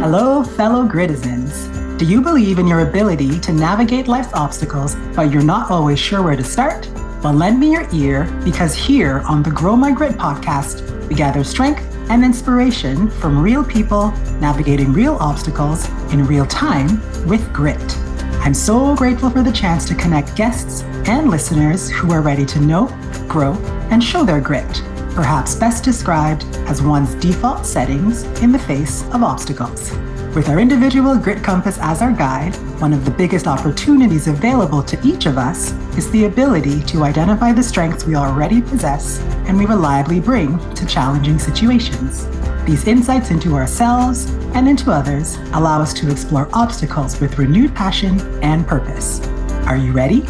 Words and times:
Hello, 0.00 0.44
fellow 0.44 0.86
Gritizens. 0.86 1.68
Do 1.98 2.04
you 2.04 2.20
believe 2.20 2.58
in 2.58 2.66
your 2.66 2.80
ability 2.80 3.40
to 3.40 3.52
navigate 3.52 4.06
life's 4.06 4.32
obstacles, 4.34 4.94
but 5.14 5.32
you're 5.32 5.42
not 5.42 5.70
always 5.70 5.98
sure 5.98 6.22
where 6.22 6.36
to 6.36 6.44
start? 6.44 6.88
Well, 7.24 7.32
lend 7.32 7.58
me 7.58 7.72
your 7.72 7.88
ear 7.92 8.24
because 8.44 8.74
here 8.74 9.20
on 9.20 9.42
the 9.42 9.50
Grow 9.50 9.74
My 9.74 9.90
Grit 9.90 10.12
podcast, 10.12 11.08
we 11.08 11.14
gather 11.14 11.42
strength 11.42 11.82
and 12.10 12.22
inspiration 12.22 13.10
from 13.10 13.42
real 13.42 13.64
people 13.64 14.10
navigating 14.38 14.92
real 14.92 15.16
obstacles 15.16 15.88
in 16.12 16.26
real 16.26 16.46
time 16.46 17.00
with 17.26 17.50
grit. 17.52 17.96
I'm 18.44 18.54
so 18.54 18.94
grateful 18.94 19.30
for 19.30 19.42
the 19.42 19.50
chance 19.50 19.88
to 19.88 19.94
connect 19.94 20.36
guests 20.36 20.82
and 21.08 21.30
listeners 21.30 21.88
who 21.90 22.12
are 22.12 22.20
ready 22.20 22.44
to 22.44 22.60
know, 22.60 22.86
grow, 23.26 23.54
and 23.90 24.04
show 24.04 24.24
their 24.24 24.42
grit 24.42 24.82
perhaps 25.16 25.54
best 25.54 25.82
described 25.82 26.44
as 26.68 26.82
one's 26.82 27.14
default 27.14 27.64
settings 27.64 28.24
in 28.42 28.52
the 28.52 28.58
face 28.58 29.02
of 29.14 29.22
obstacles. 29.22 29.90
With 30.36 30.50
our 30.50 30.60
individual 30.60 31.16
grit 31.16 31.42
compass 31.42 31.78
as 31.80 32.02
our 32.02 32.12
guide, 32.12 32.54
one 32.82 32.92
of 32.92 33.06
the 33.06 33.10
biggest 33.10 33.46
opportunities 33.46 34.28
available 34.28 34.82
to 34.82 35.00
each 35.02 35.24
of 35.24 35.38
us 35.38 35.72
is 35.96 36.10
the 36.10 36.26
ability 36.26 36.82
to 36.82 37.04
identify 37.04 37.52
the 37.52 37.62
strengths 37.62 38.04
we 38.04 38.14
already 38.14 38.60
possess 38.60 39.18
and 39.46 39.56
we 39.56 39.64
reliably 39.64 40.20
bring 40.20 40.58
to 40.74 40.84
challenging 40.84 41.38
situations. 41.38 42.28
These 42.66 42.86
insights 42.86 43.30
into 43.30 43.54
ourselves 43.54 44.26
and 44.54 44.68
into 44.68 44.90
others 44.90 45.36
allow 45.54 45.80
us 45.80 45.94
to 45.94 46.10
explore 46.10 46.50
obstacles 46.52 47.18
with 47.20 47.38
renewed 47.38 47.74
passion 47.74 48.20
and 48.42 48.66
purpose. 48.66 49.26
Are 49.66 49.78
you 49.78 49.92
ready? 49.92 50.26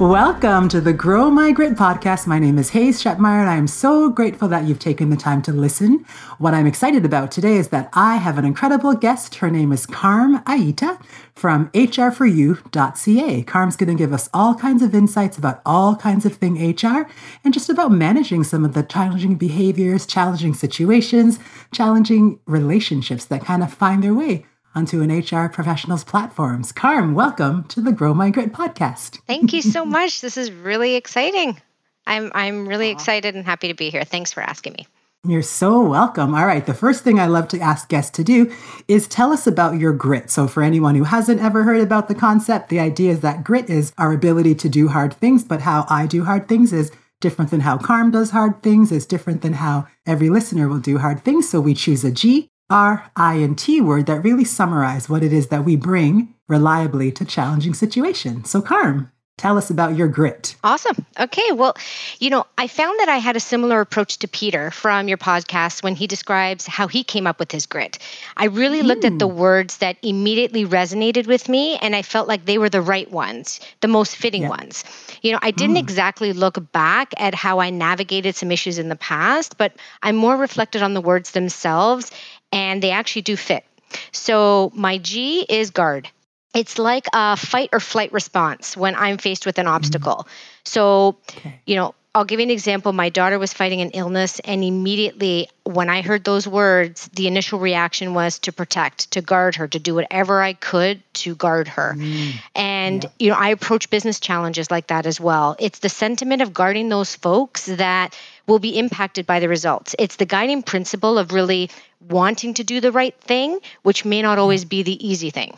Welcome 0.00 0.70
to 0.70 0.80
the 0.80 0.94
Grow 0.94 1.30
My 1.30 1.52
Grit 1.52 1.74
podcast. 1.74 2.26
My 2.26 2.38
name 2.38 2.56
is 2.56 2.70
Hayes 2.70 3.02
Shetmeyer, 3.02 3.42
and 3.42 3.50
I 3.50 3.56
am 3.56 3.66
so 3.66 4.08
grateful 4.08 4.48
that 4.48 4.64
you've 4.64 4.78
taken 4.78 5.10
the 5.10 5.16
time 5.16 5.42
to 5.42 5.52
listen. 5.52 6.06
What 6.38 6.54
I'm 6.54 6.66
excited 6.66 7.04
about 7.04 7.30
today 7.30 7.56
is 7.56 7.68
that 7.68 7.90
I 7.92 8.16
have 8.16 8.38
an 8.38 8.46
incredible 8.46 8.94
guest. 8.94 9.34
Her 9.34 9.50
name 9.50 9.72
is 9.72 9.84
Carm 9.84 10.38
Aita 10.44 10.98
from 11.34 11.68
hr4you.ca. 11.72 13.42
Carm's 13.42 13.76
going 13.76 13.94
to 13.94 14.02
give 14.02 14.14
us 14.14 14.30
all 14.32 14.54
kinds 14.54 14.82
of 14.82 14.94
insights 14.94 15.36
about 15.36 15.60
all 15.66 15.94
kinds 15.96 16.24
of 16.24 16.34
thing 16.36 16.54
HR 16.56 17.06
and 17.44 17.52
just 17.52 17.68
about 17.68 17.92
managing 17.92 18.42
some 18.42 18.64
of 18.64 18.72
the 18.72 18.82
challenging 18.82 19.34
behaviors, 19.34 20.06
challenging 20.06 20.54
situations, 20.54 21.38
challenging 21.74 22.40
relationships 22.46 23.26
that 23.26 23.44
kind 23.44 23.62
of 23.62 23.70
find 23.70 24.02
their 24.02 24.14
way 24.14 24.46
onto 24.74 25.02
an 25.02 25.10
HR 25.10 25.48
professional's 25.48 26.04
platforms. 26.04 26.72
Carm, 26.72 27.14
welcome 27.14 27.64
to 27.64 27.80
the 27.80 27.92
Grow 27.92 28.14
My 28.14 28.30
Grit 28.30 28.52
podcast. 28.52 29.20
Thank 29.26 29.52
you 29.52 29.62
so 29.62 29.84
much. 29.86 30.20
This 30.20 30.36
is 30.36 30.52
really 30.52 30.94
exciting. 30.94 31.60
I'm 32.06 32.30
I'm 32.34 32.66
really 32.66 32.90
excited 32.90 33.34
and 33.36 33.44
happy 33.44 33.68
to 33.68 33.74
be 33.74 33.90
here. 33.90 34.04
Thanks 34.04 34.32
for 34.32 34.42
asking 34.42 34.74
me. 34.74 34.86
You're 35.26 35.42
so 35.42 35.82
welcome. 35.82 36.34
All 36.34 36.46
right. 36.46 36.64
The 36.64 36.72
first 36.72 37.04
thing 37.04 37.18
I 37.18 37.26
love 37.26 37.46
to 37.48 37.60
ask 37.60 37.90
guests 37.90 38.10
to 38.12 38.24
do 38.24 38.50
is 38.88 39.06
tell 39.06 39.34
us 39.34 39.46
about 39.46 39.78
your 39.78 39.92
grit. 39.92 40.30
So, 40.30 40.48
for 40.48 40.62
anyone 40.62 40.94
who 40.94 41.04
hasn't 41.04 41.42
ever 41.42 41.62
heard 41.62 41.82
about 41.82 42.08
the 42.08 42.14
concept, 42.14 42.70
the 42.70 42.80
idea 42.80 43.12
is 43.12 43.20
that 43.20 43.44
grit 43.44 43.68
is 43.68 43.92
our 43.98 44.12
ability 44.12 44.54
to 44.54 44.68
do 44.70 44.88
hard 44.88 45.12
things, 45.12 45.44
but 45.44 45.60
how 45.60 45.84
I 45.90 46.06
do 46.06 46.24
hard 46.24 46.48
things 46.48 46.72
is 46.72 46.90
different 47.20 47.50
than 47.50 47.60
how 47.60 47.76
Carm 47.76 48.10
does 48.10 48.30
hard 48.30 48.62
things, 48.62 48.90
is 48.90 49.04
different 49.04 49.42
than 49.42 49.52
how 49.52 49.86
every 50.06 50.30
listener 50.30 50.68
will 50.68 50.78
do 50.78 50.96
hard 50.96 51.22
things. 51.22 51.46
So, 51.50 51.60
we 51.60 51.74
choose 51.74 52.02
a 52.02 52.10
G 52.10 52.48
R, 52.70 53.10
I, 53.16 53.34
and 53.34 53.58
T 53.58 53.80
word 53.80 54.06
that 54.06 54.22
really 54.22 54.44
summarize 54.44 55.08
what 55.08 55.24
it 55.24 55.32
is 55.32 55.48
that 55.48 55.64
we 55.64 55.76
bring 55.76 56.34
reliably 56.48 57.10
to 57.12 57.24
challenging 57.24 57.74
situations. 57.74 58.48
So, 58.48 58.62
Carm, 58.62 59.10
tell 59.40 59.56
us 59.56 59.70
about 59.70 59.96
your 59.96 60.06
grit. 60.06 60.54
Awesome. 60.62 61.06
Okay. 61.18 61.52
Well, 61.52 61.74
you 62.18 62.28
know, 62.28 62.44
I 62.58 62.66
found 62.66 63.00
that 63.00 63.08
I 63.08 63.16
had 63.16 63.36
a 63.36 63.40
similar 63.40 63.80
approach 63.80 64.18
to 64.18 64.28
Peter 64.28 64.70
from 64.70 65.08
your 65.08 65.16
podcast 65.16 65.82
when 65.82 65.94
he 65.94 66.06
describes 66.06 66.66
how 66.66 66.88
he 66.88 67.02
came 67.02 67.26
up 67.26 67.38
with 67.38 67.50
his 67.50 67.64
grit. 67.64 67.98
I 68.36 68.44
really 68.46 68.82
mm. 68.82 68.84
looked 68.84 69.06
at 69.06 69.18
the 69.18 69.26
hmm. 69.26 69.38
words 69.38 69.78
that 69.78 69.96
immediately 70.02 70.66
resonated 70.66 71.26
with 71.26 71.48
me, 71.48 71.78
and 71.78 71.96
I 71.96 72.02
felt 72.02 72.28
like 72.28 72.44
they 72.44 72.58
were 72.58 72.68
the 72.68 72.82
right 72.82 73.10
ones, 73.10 73.60
the 73.80 73.88
most 73.88 74.14
fitting 74.14 74.42
yeah. 74.42 74.50
ones. 74.50 74.84
You 75.22 75.32
know, 75.32 75.38
I 75.40 75.50
didn't 75.50 75.76
mm. 75.76 75.80
exactly 75.80 76.32
look 76.32 76.70
back 76.72 77.14
at 77.16 77.34
how 77.34 77.60
I 77.60 77.70
navigated 77.70 78.36
some 78.36 78.52
issues 78.52 78.78
in 78.78 78.90
the 78.90 78.96
past, 78.96 79.56
but 79.56 79.72
I 80.02 80.12
more 80.12 80.36
reflected 80.36 80.82
on 80.82 80.94
the 80.94 81.00
words 81.00 81.30
themselves 81.30 82.10
and 82.52 82.82
they 82.82 82.90
actually 82.90 83.22
do 83.22 83.36
fit. 83.36 83.64
So 84.12 84.70
my 84.74 84.98
G 84.98 85.44
is 85.48 85.70
guard. 85.70 86.08
It's 86.54 86.78
like 86.78 87.06
a 87.12 87.36
fight 87.36 87.70
or 87.72 87.80
flight 87.80 88.12
response 88.12 88.76
when 88.76 88.96
I'm 88.96 89.18
faced 89.18 89.46
with 89.46 89.58
an 89.58 89.66
mm-hmm. 89.66 89.74
obstacle. 89.74 90.26
So, 90.64 91.18
okay. 91.30 91.60
you 91.64 91.76
know, 91.76 91.94
I'll 92.12 92.24
give 92.24 92.40
you 92.40 92.44
an 92.44 92.50
example. 92.50 92.92
My 92.92 93.08
daughter 93.08 93.38
was 93.38 93.52
fighting 93.52 93.80
an 93.82 93.90
illness, 93.90 94.40
and 94.40 94.64
immediately 94.64 95.48
when 95.62 95.88
I 95.88 96.02
heard 96.02 96.24
those 96.24 96.46
words, 96.46 97.08
the 97.14 97.28
initial 97.28 97.60
reaction 97.60 98.14
was 98.14 98.40
to 98.40 98.52
protect, 98.52 99.12
to 99.12 99.20
guard 99.20 99.54
her, 99.56 99.68
to 99.68 99.78
do 99.78 99.94
whatever 99.94 100.42
I 100.42 100.54
could 100.54 101.02
to 101.14 101.36
guard 101.36 101.68
her. 101.68 101.94
Mm. 101.96 102.32
And, 102.56 103.04
yeah. 103.04 103.10
you 103.20 103.30
know, 103.30 103.36
I 103.36 103.50
approach 103.50 103.90
business 103.90 104.18
challenges 104.18 104.72
like 104.72 104.88
that 104.88 105.06
as 105.06 105.20
well. 105.20 105.54
It's 105.60 105.78
the 105.78 105.88
sentiment 105.88 106.42
of 106.42 106.52
guarding 106.52 106.88
those 106.88 107.14
folks 107.14 107.66
that 107.66 108.18
will 108.48 108.58
be 108.58 108.76
impacted 108.76 109.24
by 109.24 109.38
the 109.38 109.48
results. 109.48 109.94
It's 109.96 110.16
the 110.16 110.26
guiding 110.26 110.64
principle 110.64 111.16
of 111.16 111.32
really 111.32 111.70
wanting 112.08 112.54
to 112.54 112.64
do 112.64 112.80
the 112.80 112.90
right 112.90 113.14
thing, 113.20 113.60
which 113.82 114.04
may 114.04 114.20
not 114.20 114.38
always 114.38 114.64
be 114.64 114.82
the 114.82 115.08
easy 115.08 115.30
thing. 115.30 115.56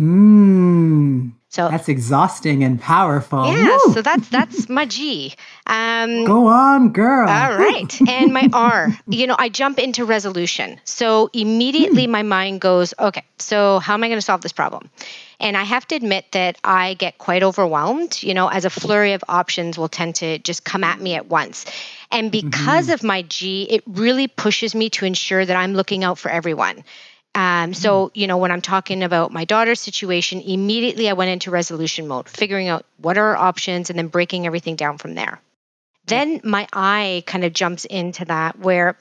Mm. 0.00 1.32
So 1.50 1.68
that's 1.68 1.88
exhausting 1.88 2.62
and 2.62 2.80
powerful. 2.80 3.44
Yeah, 3.44 3.76
Woo! 3.84 3.94
so 3.94 4.02
that's 4.02 4.28
that's 4.28 4.68
my 4.68 4.86
G. 4.86 5.34
Um, 5.66 6.24
Go 6.24 6.46
on, 6.46 6.92
girl. 6.92 7.28
All 7.28 7.58
right, 7.58 8.00
and 8.08 8.32
my 8.32 8.48
R. 8.52 8.96
You 9.08 9.26
know, 9.26 9.34
I 9.36 9.48
jump 9.48 9.80
into 9.80 10.04
resolution. 10.04 10.80
So 10.84 11.28
immediately 11.32 12.06
mm. 12.06 12.10
my 12.10 12.22
mind 12.22 12.60
goes, 12.60 12.94
okay, 12.98 13.24
so 13.38 13.80
how 13.80 13.94
am 13.94 14.04
I 14.04 14.08
going 14.08 14.18
to 14.18 14.24
solve 14.24 14.42
this 14.42 14.52
problem? 14.52 14.88
And 15.40 15.56
I 15.56 15.64
have 15.64 15.88
to 15.88 15.96
admit 15.96 16.26
that 16.32 16.56
I 16.62 16.94
get 16.94 17.18
quite 17.18 17.42
overwhelmed. 17.42 18.22
You 18.22 18.32
know, 18.32 18.46
as 18.46 18.64
a 18.64 18.70
flurry 18.70 19.14
of 19.14 19.24
options 19.28 19.76
will 19.76 19.88
tend 19.88 20.14
to 20.16 20.38
just 20.38 20.62
come 20.62 20.84
at 20.84 21.00
me 21.00 21.16
at 21.16 21.26
once. 21.26 21.66
And 22.12 22.30
because 22.30 22.84
mm-hmm. 22.84 22.92
of 22.94 23.02
my 23.02 23.22
G, 23.22 23.66
it 23.68 23.82
really 23.86 24.28
pushes 24.28 24.74
me 24.76 24.88
to 24.90 25.04
ensure 25.04 25.44
that 25.44 25.56
I'm 25.56 25.74
looking 25.74 26.04
out 26.04 26.16
for 26.16 26.30
everyone. 26.30 26.84
Um, 27.34 27.74
so, 27.74 28.08
mm. 28.08 28.10
you 28.14 28.26
know, 28.26 28.38
when 28.38 28.50
I'm 28.50 28.60
talking 28.60 29.02
about 29.02 29.32
my 29.32 29.44
daughter's 29.44 29.80
situation, 29.80 30.40
immediately 30.40 31.08
I 31.08 31.12
went 31.12 31.30
into 31.30 31.50
resolution 31.50 32.08
mode, 32.08 32.28
figuring 32.28 32.68
out 32.68 32.84
what 32.98 33.18
are 33.18 33.28
our 33.28 33.36
options 33.36 33.90
and 33.90 33.98
then 33.98 34.08
breaking 34.08 34.46
everything 34.46 34.76
down 34.76 34.98
from 34.98 35.14
there. 35.14 35.40
Then 36.06 36.40
my 36.42 36.66
I 36.72 37.22
kind 37.26 37.44
of 37.44 37.52
jumps 37.52 37.84
into 37.84 38.24
that 38.24 38.58
where, 38.58 38.96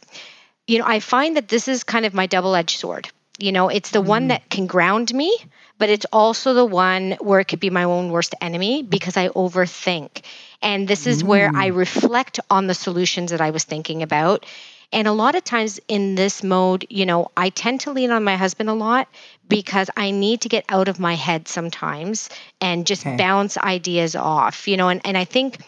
you 0.68 0.78
know, 0.78 0.86
I 0.86 1.00
find 1.00 1.38
that 1.38 1.48
this 1.48 1.68
is 1.68 1.84
kind 1.84 2.06
of 2.06 2.14
my 2.14 2.28
double 2.28 2.56
edged 2.56 2.78
sword. 2.78 3.10
You 3.40 3.52
know, 3.52 3.70
it's 3.70 3.92
the 3.92 4.04
mm. 4.04 4.08
one 4.08 4.28
that 4.28 4.50
can 4.50 4.68
ground 4.68 5.14
me, 5.14 5.36
but 5.78 5.90
it's 5.90 6.06
also 6.12 6.54
the 6.54 6.66
one 6.66 7.18
where 7.22 7.40
it 7.40 7.46
could 7.46 7.62
be 7.62 7.70
my 7.70 7.86
own 7.86 8.12
worst 8.12 8.36
enemy 8.42 8.84
because 8.84 9.18
I 9.18 9.30
overthink. 9.30 10.24
And 10.62 10.88
this 10.88 11.08
is 11.08 11.24
mm. 11.24 11.28
where 11.28 11.50
I 11.56 11.72
mm. 11.72 11.78
reflect 11.78 12.42
on 12.50 12.68
the 12.68 12.74
solutions 12.74 13.32
that 13.32 13.42
I 13.42 13.52
was 13.52 13.64
thinking 13.64 14.04
about. 14.04 14.46
And 14.92 15.08
a 15.08 15.12
lot 15.12 15.36
of 15.36 15.44
times 15.44 15.80
in 15.88 16.16
this 16.16 16.42
mode, 16.42 16.86
you 16.90 17.06
know, 17.06 17.30
I 17.38 17.50
tend 17.50 17.82
to 17.82 17.92
lean 17.92 18.12
on 18.12 18.24
my 18.24 18.36
husband 18.36 18.70
a 18.70 18.74
lot 18.74 19.08
because 19.48 19.90
I 19.96 20.12
need 20.12 20.42
to 20.42 20.50
get 20.50 20.66
out 20.70 20.88
of 20.88 21.00
my 21.00 21.14
head 21.14 21.48
sometimes 21.48 22.30
and 22.60 22.88
just 22.88 23.06
okay. 23.06 23.16
bounce 23.16 23.58
ideas 23.58 24.16
off, 24.16 24.68
you 24.68 24.78
know, 24.78 24.90
and, 24.90 25.02
and 25.06 25.18
I 25.18 25.26
think 25.26 25.60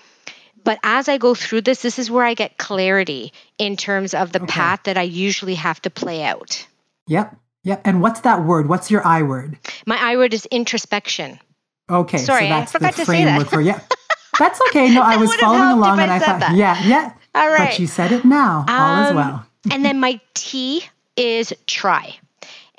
but 0.63 0.79
as 0.83 1.09
I 1.09 1.17
go 1.17 1.33
through 1.35 1.61
this, 1.61 1.81
this 1.81 1.99
is 1.99 2.11
where 2.11 2.25
I 2.25 2.33
get 2.33 2.57
clarity 2.57 3.33
in 3.57 3.77
terms 3.77 4.13
of 4.13 4.31
the 4.31 4.41
okay. 4.41 4.51
path 4.51 4.83
that 4.83 4.97
I 4.97 5.03
usually 5.03 5.55
have 5.55 5.81
to 5.83 5.89
play 5.89 6.23
out. 6.23 6.65
Yep. 7.07 7.35
Yep. 7.63 7.81
And 7.85 8.01
what's 8.01 8.21
that 8.21 8.43
word? 8.43 8.69
What's 8.69 8.89
your 8.89 9.05
I 9.05 9.23
word? 9.23 9.57
My 9.85 9.97
I 9.99 10.17
word 10.17 10.33
is 10.33 10.45
introspection. 10.47 11.39
Okay. 11.89 12.17
Sorry, 12.17 12.43
so 12.43 12.49
that's 12.49 12.75
I 12.75 12.79
forgot 12.79 12.95
the 12.95 13.05
to 13.05 13.05
say 13.05 13.25
that. 13.25 13.47
for 13.47 13.61
yeah. 13.61 13.79
That's 14.39 14.59
okay. 14.69 14.93
No, 14.93 15.01
I 15.06 15.17
was 15.17 15.33
following 15.35 15.71
along 15.71 16.00
and 16.00 16.12
I, 16.12 16.15
I 16.15 16.19
thought, 16.19 16.39
that. 16.39 16.56
yeah, 16.56 16.81
yeah. 16.88 17.13
All 17.33 17.50
right. 17.50 17.69
But 17.69 17.80
you 17.80 17.88
said 17.88 18.12
it 18.12 18.25
now. 18.25 18.66
Um, 18.68 18.69
all 18.69 19.04
is 19.06 19.13
well. 19.13 19.45
and 19.72 19.86
then 19.86 20.00
my 20.00 20.19
T 20.33 20.83
is 21.16 21.54
try. 21.68 22.16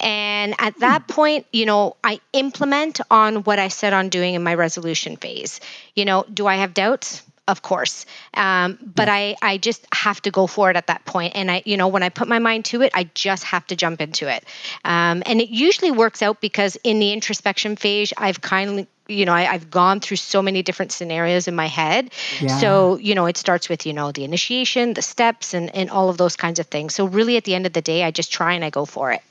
And 0.01 0.55
at 0.59 0.81
that 0.81 1.07
point, 1.07 1.47
you 1.53 1.65
know, 1.65 1.97
I 2.03 2.21
implement 2.33 3.01
on 3.11 3.45
what 3.45 3.61
I 3.61 3.69
said 3.69 3.93
on 3.93 4.09
doing 4.09 4.35
in 4.35 4.43
my 4.43 4.55
resolution 4.55 5.17
phase. 5.17 5.61
You 5.95 6.05
know, 6.05 6.25
do 6.33 6.47
I 6.47 6.57
have 6.57 6.75
doubts? 6.75 7.23
of 7.49 7.61
course 7.61 8.07
um, 8.35 8.79
but 8.95 9.09
yeah. 9.09 9.15
i 9.15 9.37
i 9.43 9.59
just 9.59 9.85
have 9.93 10.23
to 10.23 10.31
go 10.31 10.47
for 10.47 10.71
it 10.71 10.77
at 10.77 10.87
that 10.87 11.05
point. 11.05 11.33
point 11.33 11.37
and 11.37 11.51
i 11.51 11.63
you 11.67 11.77
know 11.77 11.89
when 11.89 12.03
i 12.03 12.09
put 12.09 12.29
my 12.29 12.39
mind 12.39 12.65
to 12.65 12.83
it 12.83 12.93
i 12.95 13.05
just 13.15 13.43
have 13.43 13.67
to 13.67 13.75
jump 13.75 14.01
into 14.01 14.29
it 14.29 14.45
um, 14.85 15.23
and 15.27 15.41
it 15.41 15.51
usually 15.51 15.91
works 15.91 16.23
out 16.23 16.41
because 16.41 16.77
in 16.85 17.01
the 17.01 17.13
introspection 17.13 17.75
phase 17.77 18.13
i've 18.17 18.41
kind 18.41 18.81
of 18.81 18.87
you 19.13 19.25
know 19.25 19.33
I, 19.33 19.43
have 19.43 19.71
gone 19.71 20.01
through 20.01 20.17
so 20.17 20.43
many 20.43 20.63
different 20.63 20.93
scenarios 20.93 21.49
in 21.49 21.55
my 21.55 21.67
head 21.67 22.11
yeah. 22.41 22.59
so 22.59 22.97
you 22.97 23.15
know 23.15 23.27
it 23.27 23.37
starts 23.37 23.69
with 23.69 23.87
you 23.87 23.93
know 23.93 24.13
the 24.13 24.25
initiation 24.25 24.95
the 24.95 25.03
steps 25.03 25.55
and 25.55 25.75
and 25.75 25.91
all 25.91 26.09
of 26.09 26.17
those 26.17 26.37
kinds 26.37 26.59
of 26.59 26.67
things 26.67 26.95
so 26.95 27.07
really 27.07 27.37
at 27.37 27.45
the 27.45 27.55
end 27.55 27.67
of 27.67 27.73
the 27.73 27.83
day 27.83 28.05
i 28.05 28.11
just 28.11 28.33
try 28.33 28.55
and 28.55 28.65
i 28.65 28.71
go 28.71 28.85
for 28.85 29.13
it 29.13 29.23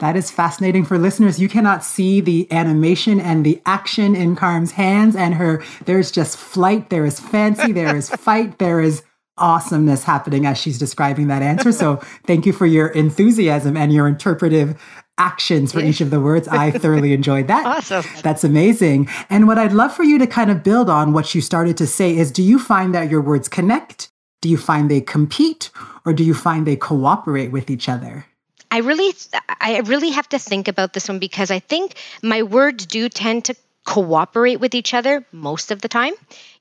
that 0.00 0.16
is 0.16 0.30
fascinating 0.30 0.84
for 0.84 0.98
listeners. 0.98 1.40
You 1.40 1.48
cannot 1.48 1.82
see 1.82 2.20
the 2.20 2.50
animation 2.52 3.20
and 3.20 3.44
the 3.44 3.60
action 3.64 4.14
in 4.14 4.36
Carm's 4.36 4.72
hands 4.72 5.16
and 5.16 5.34
her. 5.34 5.62
There's 5.86 6.10
just 6.10 6.36
flight, 6.36 6.90
there 6.90 7.06
is 7.06 7.18
fancy, 7.18 7.72
there 7.72 7.96
is 7.96 8.10
fight, 8.26 8.58
there 8.58 8.80
is 8.80 9.02
awesomeness 9.38 10.04
happening 10.04 10.46
as 10.46 10.58
she's 10.58 10.78
describing 10.78 11.28
that 11.28 11.42
answer. 11.42 11.72
So 11.72 11.96
thank 12.26 12.46
you 12.46 12.52
for 12.52 12.66
your 12.66 12.88
enthusiasm 12.88 13.76
and 13.76 13.92
your 13.92 14.06
interpretive 14.08 14.80
actions 15.18 15.72
for 15.72 15.80
each 15.80 16.00
of 16.00 16.10
the 16.10 16.20
words. 16.20 16.46
I 16.48 16.70
thoroughly 16.70 17.12
enjoyed 17.12 17.48
that. 17.48 17.66
Awesome. 17.66 18.04
That's 18.22 18.44
amazing. 18.44 19.08
And 19.28 19.46
what 19.46 19.58
I'd 19.58 19.72
love 19.72 19.92
for 19.92 20.04
you 20.04 20.18
to 20.18 20.26
kind 20.26 20.50
of 20.50 20.62
build 20.62 20.88
on 20.88 21.12
what 21.12 21.34
you 21.34 21.40
started 21.40 21.76
to 21.78 21.86
say 21.86 22.16
is 22.16 22.30
do 22.30 22.42
you 22.42 22.58
find 22.58 22.94
that 22.94 23.10
your 23.10 23.20
words 23.20 23.48
connect? 23.48 24.10
Do 24.40 24.48
you 24.48 24.56
find 24.56 24.88
they 24.88 25.00
compete? 25.00 25.70
Or 26.06 26.12
do 26.12 26.22
you 26.22 26.34
find 26.34 26.66
they 26.66 26.76
cooperate 26.76 27.50
with 27.50 27.68
each 27.68 27.88
other? 27.88 28.26
I 28.70 28.78
really 28.78 29.14
I 29.60 29.80
really 29.80 30.10
have 30.10 30.28
to 30.30 30.38
think 30.38 30.68
about 30.68 30.92
this 30.92 31.08
one 31.08 31.18
because 31.18 31.50
I 31.50 31.58
think 31.58 31.94
my 32.22 32.42
words 32.42 32.86
do 32.86 33.08
tend 33.08 33.46
to 33.46 33.56
cooperate 33.88 34.60
with 34.60 34.74
each 34.74 34.92
other 34.92 35.24
most 35.32 35.70
of 35.70 35.80
the 35.80 35.88
time. 35.88 36.12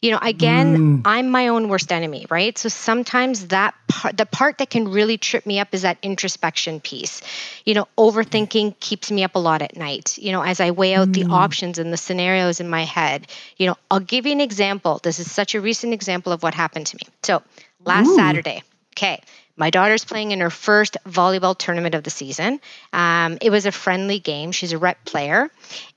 You 0.02 0.12
know, 0.12 0.20
again, 0.22 0.78
mm. 0.78 1.02
I'm 1.04 1.30
my 1.30 1.50
own 1.50 1.68
worst 1.68 1.92
enemy, 1.92 2.26
right? 2.30 2.58
So 2.58 2.70
sometimes 2.70 3.48
that 3.48 3.76
part, 3.90 4.16
the 4.16 4.26
part 4.26 4.60
that 4.60 4.70
can 4.70 4.88
really 4.88 5.18
trip 5.18 5.46
me 5.46 5.60
up 5.60 5.68
is 5.74 5.82
that 5.82 5.98
introspection 6.02 6.80
piece. 6.80 7.22
You 7.66 7.74
know, 7.74 7.88
overthinking 7.98 8.80
keeps 8.80 9.12
me 9.12 9.26
up 9.26 9.36
a 9.36 9.40
lot 9.40 9.62
at 9.62 9.76
night, 9.76 10.18
you 10.18 10.32
know, 10.32 10.42
as 10.42 10.62
I 10.62 10.72
weigh 10.72 10.96
out 10.96 11.10
mm. 11.10 11.16
the 11.16 11.26
options 11.26 11.80
and 11.80 11.92
the 11.92 11.98
scenarios 11.98 12.62
in 12.62 12.70
my 12.70 12.84
head. 12.84 13.28
You 13.58 13.68
know, 13.68 13.76
I'll 13.92 14.00
give 14.00 14.26
you 14.26 14.32
an 14.32 14.40
example. 14.40 15.02
This 15.04 15.20
is 15.20 15.30
such 15.30 15.54
a 15.54 15.60
recent 15.60 15.94
example 15.94 16.32
of 16.32 16.44
what 16.44 16.54
happened 16.54 16.88
to 16.88 16.96
me. 16.96 17.12
So 17.24 17.44
last 17.84 18.08
Ooh. 18.08 18.16
Saturday, 18.16 18.64
okay, 18.94 19.22
my 19.58 19.72
daughter's 19.72 20.06
playing 20.06 20.32
in 20.32 20.40
her 20.40 20.50
first 20.50 20.98
volleyball 21.06 21.58
tournament 21.58 21.96
of 21.96 22.04
the 22.04 22.10
season. 22.10 22.62
Um, 22.94 23.40
it 23.42 23.50
was 23.50 23.66
a 23.66 23.72
friendly 23.72 24.20
game. 24.20 24.52
She's 24.52 24.72
a 24.72 24.78
rep 24.78 25.04
player. 25.04 25.50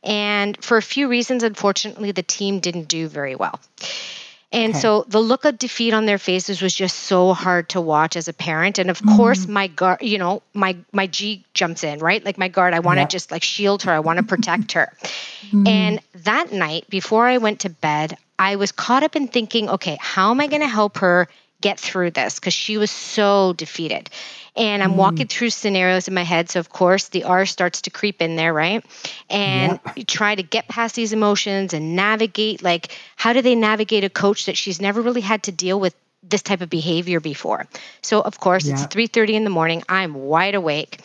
And 0.02 0.62
for 0.64 0.78
a 0.78 0.82
few 0.82 1.08
reasons, 1.08 1.42
unfortunately, 1.42 2.12
the 2.12 2.22
team 2.22 2.60
didn't 2.60 2.88
do 2.88 3.06
very 3.06 3.36
well. 3.36 3.60
And 4.52 4.72
okay. 4.72 4.80
so 4.80 5.04
the 5.06 5.20
look 5.20 5.44
of 5.44 5.58
defeat 5.58 5.94
on 5.94 6.06
their 6.06 6.18
faces 6.18 6.60
was 6.60 6.74
just 6.74 6.96
so 6.96 7.32
hard 7.32 7.68
to 7.68 7.80
watch 7.80 8.16
as 8.16 8.26
a 8.26 8.32
parent. 8.32 8.78
And 8.78 8.90
of 8.90 9.00
mm 9.00 9.16
course, 9.16 9.46
my 9.46 9.66
guard, 9.68 10.02
you 10.02 10.18
know, 10.18 10.42
my 10.54 10.76
my 10.92 11.06
G 11.06 11.44
jumps 11.54 11.84
in, 11.84 11.98
right? 12.00 12.24
Like 12.24 12.38
my 12.38 12.48
guard, 12.48 12.74
I 12.74 12.80
want 12.80 12.96
to 12.96 13.02
yep. 13.02 13.10
just 13.10 13.30
like 13.30 13.44
shield 13.44 13.82
her. 13.82 13.92
I 13.92 14.00
want 14.00 14.16
to 14.16 14.24
protect 14.24 14.72
her. 14.72 14.92
mm 15.52 15.68
And 15.68 16.00
that 16.24 16.52
night, 16.52 16.88
before 16.88 17.26
I 17.26 17.38
went 17.38 17.60
to 17.60 17.70
bed, 17.70 18.16
I 18.38 18.56
was 18.56 18.72
caught 18.72 19.02
up 19.02 19.14
in 19.14 19.28
thinking, 19.28 19.68
okay, 19.68 19.98
how 20.00 20.30
am 20.30 20.40
I 20.40 20.46
going 20.48 20.62
to 20.62 20.68
help 20.68 20.98
her 20.98 21.28
get 21.60 21.78
through 21.78 22.12
this 22.12 22.38
because 22.38 22.54
she 22.54 22.78
was 22.78 22.90
so 22.90 23.52
defeated. 23.54 24.10
And 24.56 24.82
I'm 24.82 24.92
mm. 24.92 24.96
walking 24.96 25.26
through 25.26 25.50
scenarios 25.50 26.08
in 26.08 26.14
my 26.14 26.24
head. 26.24 26.50
So, 26.50 26.60
of 26.60 26.68
course, 26.70 27.08
the 27.08 27.24
R 27.24 27.46
starts 27.46 27.82
to 27.82 27.90
creep 27.90 28.20
in 28.20 28.36
there, 28.36 28.52
right? 28.52 28.84
And 29.28 29.80
yep. 29.84 29.98
you 29.98 30.04
try 30.04 30.34
to 30.34 30.42
get 30.42 30.68
past 30.68 30.94
these 30.94 31.12
emotions 31.12 31.72
and 31.72 31.94
navigate 31.94 32.62
like, 32.62 32.96
how 33.16 33.32
do 33.32 33.42
they 33.42 33.54
navigate 33.54 34.04
a 34.04 34.10
coach 34.10 34.46
that 34.46 34.56
she's 34.56 34.80
never 34.80 35.00
really 35.00 35.20
had 35.20 35.44
to 35.44 35.52
deal 35.52 35.78
with 35.78 35.94
this 36.22 36.42
type 36.42 36.60
of 36.60 36.68
behavior 36.68 37.20
before? 37.20 37.66
So, 38.02 38.20
of 38.20 38.40
course, 38.40 38.66
yep. 38.66 38.78
it's 38.78 38.86
3:30 38.94 39.34
in 39.34 39.44
the 39.44 39.50
morning. 39.50 39.82
I'm 39.88 40.14
wide 40.14 40.56
awake. 40.56 41.00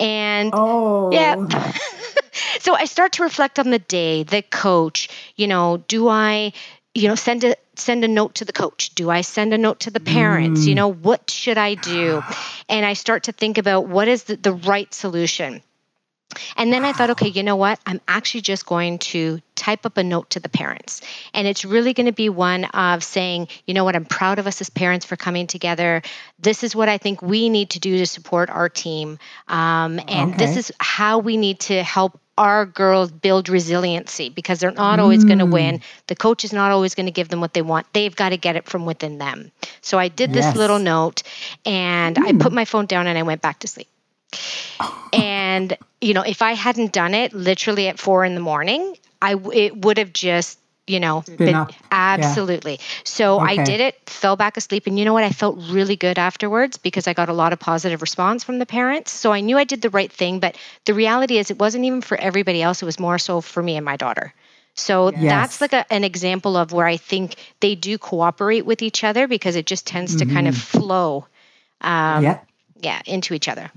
And 0.00 0.50
oh. 0.54 1.10
yeah. 1.12 1.46
so 2.60 2.74
I 2.74 2.86
start 2.86 3.12
to 3.12 3.22
reflect 3.22 3.58
on 3.58 3.70
the 3.70 3.78
day, 3.78 4.22
the 4.22 4.42
coach, 4.42 5.08
you 5.36 5.46
know, 5.46 5.82
do 5.88 6.08
I 6.08 6.52
you 6.96 7.08
know 7.08 7.14
send 7.14 7.44
a 7.44 7.56
send 7.78 8.04
a 8.04 8.08
note 8.08 8.36
to 8.36 8.44
the 8.44 8.52
coach 8.52 8.94
do 8.94 9.10
i 9.10 9.20
send 9.20 9.52
a 9.52 9.58
note 9.58 9.80
to 9.80 9.90
the 9.90 10.00
parents 10.00 10.62
mm. 10.62 10.68
you 10.68 10.74
know 10.74 10.92
what 10.92 11.30
should 11.30 11.58
i 11.58 11.74
do 11.74 12.22
and 12.68 12.84
i 12.84 12.92
start 12.92 13.24
to 13.24 13.32
think 13.32 13.58
about 13.58 13.86
what 13.86 14.08
is 14.08 14.24
the, 14.24 14.36
the 14.36 14.52
right 14.52 14.92
solution 14.92 15.62
and 16.56 16.72
then 16.72 16.82
wow. 16.82 16.90
I 16.90 16.92
thought, 16.92 17.10
okay, 17.10 17.28
you 17.28 17.42
know 17.42 17.56
what? 17.56 17.78
I'm 17.86 18.00
actually 18.06 18.42
just 18.42 18.66
going 18.66 18.98
to 18.98 19.40
type 19.54 19.86
up 19.86 19.96
a 19.96 20.02
note 20.02 20.30
to 20.30 20.40
the 20.40 20.48
parents. 20.48 21.00
And 21.32 21.46
it's 21.46 21.64
really 21.64 21.94
going 21.94 22.06
to 22.06 22.12
be 22.12 22.28
one 22.28 22.64
of 22.64 23.02
saying, 23.04 23.48
you 23.66 23.74
know 23.74 23.84
what, 23.84 23.96
I'm 23.96 24.04
proud 24.04 24.38
of 24.38 24.46
us 24.46 24.60
as 24.60 24.68
parents 24.68 25.06
for 25.06 25.16
coming 25.16 25.46
together. 25.46 26.02
This 26.38 26.64
is 26.64 26.74
what 26.74 26.88
I 26.88 26.98
think 26.98 27.22
we 27.22 27.48
need 27.48 27.70
to 27.70 27.80
do 27.80 27.98
to 27.98 28.06
support 28.06 28.50
our 28.50 28.68
team. 28.68 29.18
Um, 29.48 30.00
and 30.08 30.34
okay. 30.34 30.36
this 30.36 30.56
is 30.56 30.72
how 30.78 31.18
we 31.18 31.36
need 31.36 31.60
to 31.60 31.82
help 31.82 32.20
our 32.38 32.66
girls 32.66 33.10
build 33.10 33.48
resiliency 33.48 34.28
because 34.28 34.60
they're 34.60 34.70
not 34.70 35.00
always 35.00 35.24
mm. 35.24 35.28
going 35.28 35.38
to 35.38 35.46
win. 35.46 35.80
The 36.06 36.16
coach 36.16 36.44
is 36.44 36.52
not 36.52 36.70
always 36.70 36.94
going 36.94 37.06
to 37.06 37.12
give 37.12 37.28
them 37.28 37.40
what 37.40 37.54
they 37.54 37.62
want. 37.62 37.86
They've 37.92 38.14
got 38.14 38.30
to 38.30 38.36
get 38.36 38.56
it 38.56 38.66
from 38.66 38.84
within 38.84 39.18
them. 39.18 39.52
So 39.80 39.98
I 39.98 40.08
did 40.08 40.32
this 40.32 40.54
little 40.54 40.78
note 40.78 41.22
and 41.64 42.16
mm. 42.16 42.26
I 42.26 42.42
put 42.42 42.52
my 42.52 42.64
phone 42.64 42.86
down 42.86 43.06
and 43.06 43.18
I 43.18 43.22
went 43.22 43.40
back 43.40 43.60
to 43.60 43.68
sleep. 43.68 43.88
and 45.12 45.76
you 46.00 46.14
know, 46.14 46.22
if 46.22 46.42
I 46.42 46.52
hadn't 46.52 46.92
done 46.92 47.14
it 47.14 47.32
literally 47.32 47.88
at 47.88 47.98
four 47.98 48.24
in 48.24 48.34
the 48.34 48.40
morning, 48.40 48.96
I 49.22 49.34
it 49.52 49.76
would 49.76 49.98
have 49.98 50.12
just 50.12 50.58
you 50.86 51.00
know, 51.00 51.24
been, 51.36 51.66
absolutely. 51.90 52.72
Yeah. 52.72 52.84
So 53.04 53.40
okay. 53.40 53.60
I 53.60 53.64
did 53.64 53.80
it, 53.80 54.08
fell 54.08 54.36
back 54.36 54.56
asleep, 54.56 54.86
and 54.86 54.98
you 54.98 55.04
know 55.04 55.12
what? 55.12 55.24
I 55.24 55.30
felt 55.30 55.58
really 55.68 55.96
good 55.96 56.18
afterwards 56.18 56.78
because 56.78 57.08
I 57.08 57.12
got 57.12 57.28
a 57.28 57.32
lot 57.32 57.52
of 57.52 57.58
positive 57.58 58.00
response 58.00 58.44
from 58.44 58.58
the 58.58 58.66
parents. 58.66 59.10
So 59.10 59.32
I 59.32 59.40
knew 59.40 59.58
I 59.58 59.64
did 59.64 59.82
the 59.82 59.90
right 59.90 60.12
thing, 60.12 60.38
but 60.38 60.56
the 60.84 60.94
reality 60.94 61.38
is 61.38 61.50
it 61.50 61.58
wasn't 61.58 61.84
even 61.84 62.02
for 62.02 62.16
everybody 62.16 62.62
else, 62.62 62.82
it 62.82 62.86
was 62.86 63.00
more 63.00 63.18
so 63.18 63.40
for 63.40 63.62
me 63.62 63.76
and 63.76 63.84
my 63.84 63.96
daughter. 63.96 64.32
So 64.74 65.10
yes. 65.10 65.22
that's 65.22 65.60
like 65.60 65.72
a, 65.72 65.90
an 65.92 66.04
example 66.04 66.56
of 66.56 66.72
where 66.72 66.86
I 66.86 66.98
think 66.98 67.36
they 67.60 67.74
do 67.74 67.98
cooperate 67.98 68.66
with 68.66 68.82
each 68.82 69.02
other 69.02 69.26
because 69.26 69.56
it 69.56 69.66
just 69.66 69.86
tends 69.86 70.14
mm-hmm. 70.14 70.28
to 70.28 70.34
kind 70.34 70.46
of 70.46 70.54
mm-hmm. 70.54 70.78
flow 70.78 71.26
um, 71.80 72.22
yeah. 72.22 72.40
yeah, 72.80 73.00
into 73.06 73.34
each 73.34 73.48
other. 73.48 73.70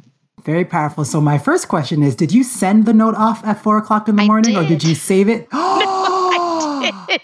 Very 0.43 0.65
powerful. 0.65 1.05
So 1.05 1.19
my 1.19 1.37
first 1.37 1.67
question 1.69 2.03
is, 2.03 2.15
did 2.15 2.31
you 2.31 2.43
send 2.43 2.85
the 2.85 2.93
note 2.93 3.15
off 3.15 3.43
at 3.45 3.61
four 3.63 3.77
o'clock 3.77 4.07
in 4.07 4.15
the 4.15 4.23
morning 4.23 4.55
did. 4.55 4.63
or 4.63 4.67
did 4.67 4.83
you 4.83 4.95
save 4.95 5.27
it? 5.27 5.47
did. 7.07 7.21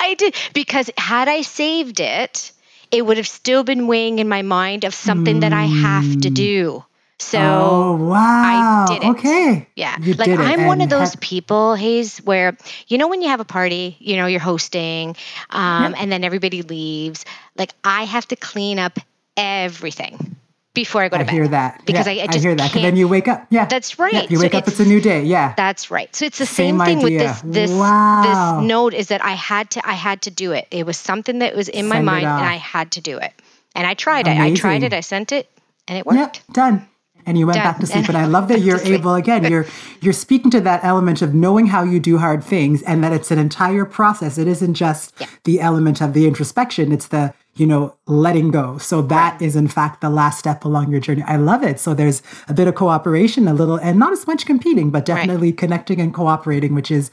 I 0.00 0.14
did 0.14 0.34
because 0.54 0.90
had 0.96 1.28
I 1.28 1.42
saved 1.42 2.00
it, 2.00 2.52
it 2.90 3.04
would 3.04 3.16
have 3.16 3.28
still 3.28 3.64
been 3.64 3.86
weighing 3.86 4.18
in 4.18 4.28
my 4.28 4.42
mind 4.42 4.84
of 4.84 4.94
something 4.94 5.38
mm. 5.38 5.40
that 5.42 5.52
I 5.52 5.64
have 5.64 6.20
to 6.22 6.30
do. 6.30 6.84
So 7.20 7.38
oh, 7.40 7.96
wow. 7.96 8.86
I 8.88 8.92
did 8.92 9.02
it. 9.02 9.10
Okay. 9.10 9.68
Yeah. 9.74 9.96
You 10.00 10.14
like 10.14 10.28
I'm 10.28 10.66
one 10.66 10.80
of 10.80 10.88
those 10.88 11.14
ha- 11.14 11.20
people, 11.20 11.74
Hayes, 11.74 12.18
where 12.18 12.56
you 12.86 12.96
know 12.96 13.08
when 13.08 13.22
you 13.22 13.28
have 13.28 13.40
a 13.40 13.44
party, 13.44 13.96
you 13.98 14.16
know, 14.16 14.26
you're 14.26 14.40
hosting, 14.40 15.16
um, 15.50 15.94
and 15.98 16.12
then 16.12 16.22
everybody 16.22 16.62
leaves. 16.62 17.24
Like 17.56 17.74
I 17.82 18.04
have 18.04 18.26
to 18.28 18.36
clean 18.36 18.78
up 18.78 19.00
everything 19.36 20.36
before 20.78 21.02
I 21.02 21.08
go 21.08 21.16
to 21.16 21.22
I 21.22 21.24
bed. 21.24 21.30
I 21.30 21.34
hear 21.34 21.48
that. 21.48 21.82
Because 21.84 22.06
yeah, 22.06 22.12
I, 22.12 22.22
I, 22.22 22.26
just 22.26 22.38
I 22.38 22.40
hear 22.40 22.54
that. 22.54 22.72
Then 22.72 22.96
you 22.96 23.08
wake 23.08 23.26
up. 23.26 23.46
Yeah. 23.50 23.66
That's 23.66 23.98
right. 23.98 24.12
Yeah, 24.12 24.26
you 24.28 24.38
wake 24.38 24.52
so 24.52 24.58
up, 24.58 24.68
it's, 24.68 24.78
it's, 24.78 24.86
a 24.86 24.88
new 24.88 25.00
day. 25.00 25.24
Yeah. 25.24 25.54
That's 25.56 25.90
right. 25.90 26.14
So 26.14 26.24
it's 26.24 26.38
the 26.38 26.46
same, 26.46 26.78
same 26.78 26.86
thing 26.86 27.04
idea. 27.04 27.18
with 27.18 27.42
this 27.42 27.68
this 27.68 27.70
wow. 27.70 28.58
this 28.60 28.68
note 28.68 28.94
is 28.94 29.08
that 29.08 29.24
I 29.24 29.32
had 29.32 29.70
to 29.70 29.86
I 29.86 29.94
had 29.94 30.22
to 30.22 30.30
do 30.30 30.52
it. 30.52 30.68
It 30.70 30.86
was 30.86 30.96
something 30.96 31.40
that 31.40 31.56
was 31.56 31.68
in 31.68 31.88
Send 31.88 31.88
my 31.88 32.00
mind 32.00 32.26
and 32.26 32.46
I 32.46 32.56
had 32.56 32.92
to 32.92 33.00
do 33.00 33.18
it. 33.18 33.32
And 33.74 33.86
I 33.86 33.94
tried 33.94 34.26
Amazing. 34.26 34.42
it. 34.42 34.52
I 34.52 34.54
tried 34.54 34.82
it, 34.84 34.92
I 34.92 35.00
sent 35.00 35.32
it, 35.32 35.50
and 35.88 35.98
it 35.98 36.06
worked. 36.06 36.18
Yep, 36.18 36.36
done 36.52 36.88
and 37.28 37.38
you 37.38 37.46
went 37.46 37.56
Done. 37.56 37.64
back 37.64 37.80
to 37.80 37.86
sleep. 37.86 38.08
And 38.08 38.16
I 38.16 38.24
love 38.36 38.48
that 38.48 38.60
you're 38.60 38.80
able 38.80 39.14
again. 39.14 39.44
You're 39.44 39.66
you're 40.00 40.14
speaking 40.14 40.50
to 40.52 40.60
that 40.62 40.82
element 40.82 41.20
of 41.20 41.34
knowing 41.34 41.66
how 41.66 41.82
you 41.82 42.00
do 42.00 42.16
hard 42.16 42.42
things, 42.42 42.82
and 42.82 43.04
that 43.04 43.12
it's 43.12 43.30
an 43.30 43.38
entire 43.38 43.84
process. 43.84 44.38
It 44.38 44.48
isn't 44.48 44.74
just 44.74 45.12
yeah. 45.20 45.26
the 45.44 45.60
element 45.60 46.00
of 46.00 46.14
the 46.14 46.26
introspection. 46.26 46.90
It's 46.90 47.08
the 47.08 47.34
you 47.58 47.66
know, 47.66 47.96
letting 48.06 48.50
go. 48.50 48.78
So 48.78 49.02
that 49.02 49.40
is 49.42 49.56
in 49.56 49.68
fact 49.68 50.00
the 50.00 50.10
last 50.10 50.38
step 50.38 50.64
along 50.64 50.90
your 50.90 51.00
journey. 51.00 51.22
I 51.26 51.36
love 51.36 51.62
it. 51.62 51.80
So 51.80 51.94
there's 51.94 52.22
a 52.48 52.54
bit 52.54 52.68
of 52.68 52.74
cooperation, 52.74 53.48
a 53.48 53.54
little, 53.54 53.76
and 53.76 53.98
not 53.98 54.12
as 54.12 54.26
much 54.26 54.46
competing, 54.46 54.90
but 54.90 55.04
definitely 55.04 55.48
right. 55.48 55.58
connecting 55.58 56.00
and 56.00 56.14
cooperating, 56.14 56.74
which 56.74 56.90
is 56.90 57.10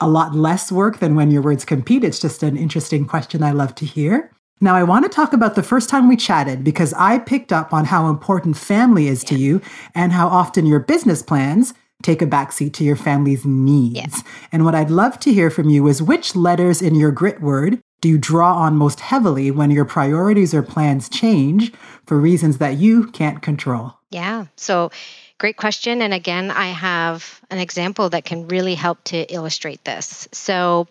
a 0.00 0.08
lot 0.08 0.34
less 0.34 0.72
work 0.72 0.98
than 0.98 1.14
when 1.14 1.30
your 1.30 1.42
words 1.42 1.64
compete. 1.64 2.04
It's 2.04 2.18
just 2.18 2.42
an 2.42 2.56
interesting 2.56 3.06
question 3.06 3.42
I 3.42 3.52
love 3.52 3.74
to 3.76 3.86
hear. 3.86 4.30
Now, 4.60 4.76
I 4.76 4.82
want 4.82 5.04
to 5.04 5.08
talk 5.08 5.32
about 5.32 5.56
the 5.56 5.62
first 5.62 5.88
time 5.88 6.08
we 6.08 6.16
chatted 6.16 6.64
because 6.64 6.94
I 6.94 7.18
picked 7.18 7.52
up 7.52 7.72
on 7.72 7.84
how 7.84 8.08
important 8.08 8.56
family 8.56 9.08
is 9.08 9.22
yeah. 9.24 9.28
to 9.30 9.34
you 9.36 9.60
and 9.94 10.12
how 10.12 10.28
often 10.28 10.66
your 10.66 10.80
business 10.80 11.22
plans 11.22 11.74
take 12.02 12.22
a 12.22 12.26
backseat 12.26 12.72
to 12.74 12.84
your 12.84 12.96
family's 12.96 13.44
needs. 13.44 13.96
Yeah. 13.96 14.32
And 14.52 14.64
what 14.64 14.74
I'd 14.74 14.90
love 14.90 15.18
to 15.20 15.32
hear 15.32 15.50
from 15.50 15.70
you 15.70 15.88
is 15.88 16.02
which 16.02 16.36
letters 16.36 16.82
in 16.82 16.94
your 16.94 17.10
grit 17.10 17.40
word 17.40 17.80
do 18.04 18.10
you 18.10 18.18
draw 18.18 18.52
on 18.52 18.76
most 18.76 19.00
heavily 19.00 19.50
when 19.50 19.70
your 19.70 19.86
priorities 19.86 20.52
or 20.52 20.62
plans 20.62 21.08
change 21.08 21.72
for 22.04 22.18
reasons 22.18 22.58
that 22.58 22.76
you 22.76 23.06
can't 23.06 23.40
control? 23.40 23.94
Yeah. 24.10 24.44
So, 24.56 24.90
great 25.38 25.56
question. 25.56 26.02
And 26.02 26.12
again, 26.12 26.50
I 26.50 26.66
have 26.66 27.40
an 27.48 27.60
example 27.60 28.10
that 28.10 28.26
can 28.26 28.46
really 28.48 28.74
help 28.74 29.02
to 29.04 29.20
illustrate 29.32 29.82
this. 29.86 30.28
So, 30.32 30.86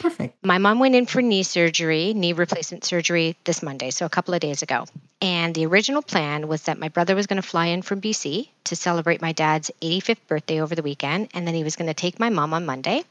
Perfect. 0.00 0.44
My 0.44 0.58
mom 0.58 0.80
went 0.80 0.96
in 0.96 1.06
for 1.06 1.22
knee 1.22 1.44
surgery, 1.44 2.14
knee 2.14 2.32
replacement 2.32 2.82
surgery 2.82 3.36
this 3.44 3.62
Monday, 3.62 3.90
so 3.90 4.04
a 4.04 4.08
couple 4.08 4.34
of 4.34 4.40
days 4.40 4.62
ago. 4.62 4.86
And 5.22 5.54
the 5.54 5.66
original 5.66 6.02
plan 6.02 6.48
was 6.48 6.62
that 6.62 6.80
my 6.80 6.88
brother 6.88 7.14
was 7.14 7.28
going 7.28 7.40
to 7.40 7.48
fly 7.48 7.66
in 7.66 7.82
from 7.82 8.00
BC 8.00 8.48
to 8.64 8.74
celebrate 8.74 9.22
my 9.22 9.30
dad's 9.30 9.70
85th 9.80 10.26
birthday 10.26 10.60
over 10.60 10.74
the 10.74 10.82
weekend, 10.82 11.28
and 11.32 11.46
then 11.46 11.54
he 11.54 11.62
was 11.62 11.76
going 11.76 11.86
to 11.86 11.94
take 11.94 12.18
my 12.18 12.30
mom 12.30 12.52
on 12.54 12.66
Monday. 12.66 13.04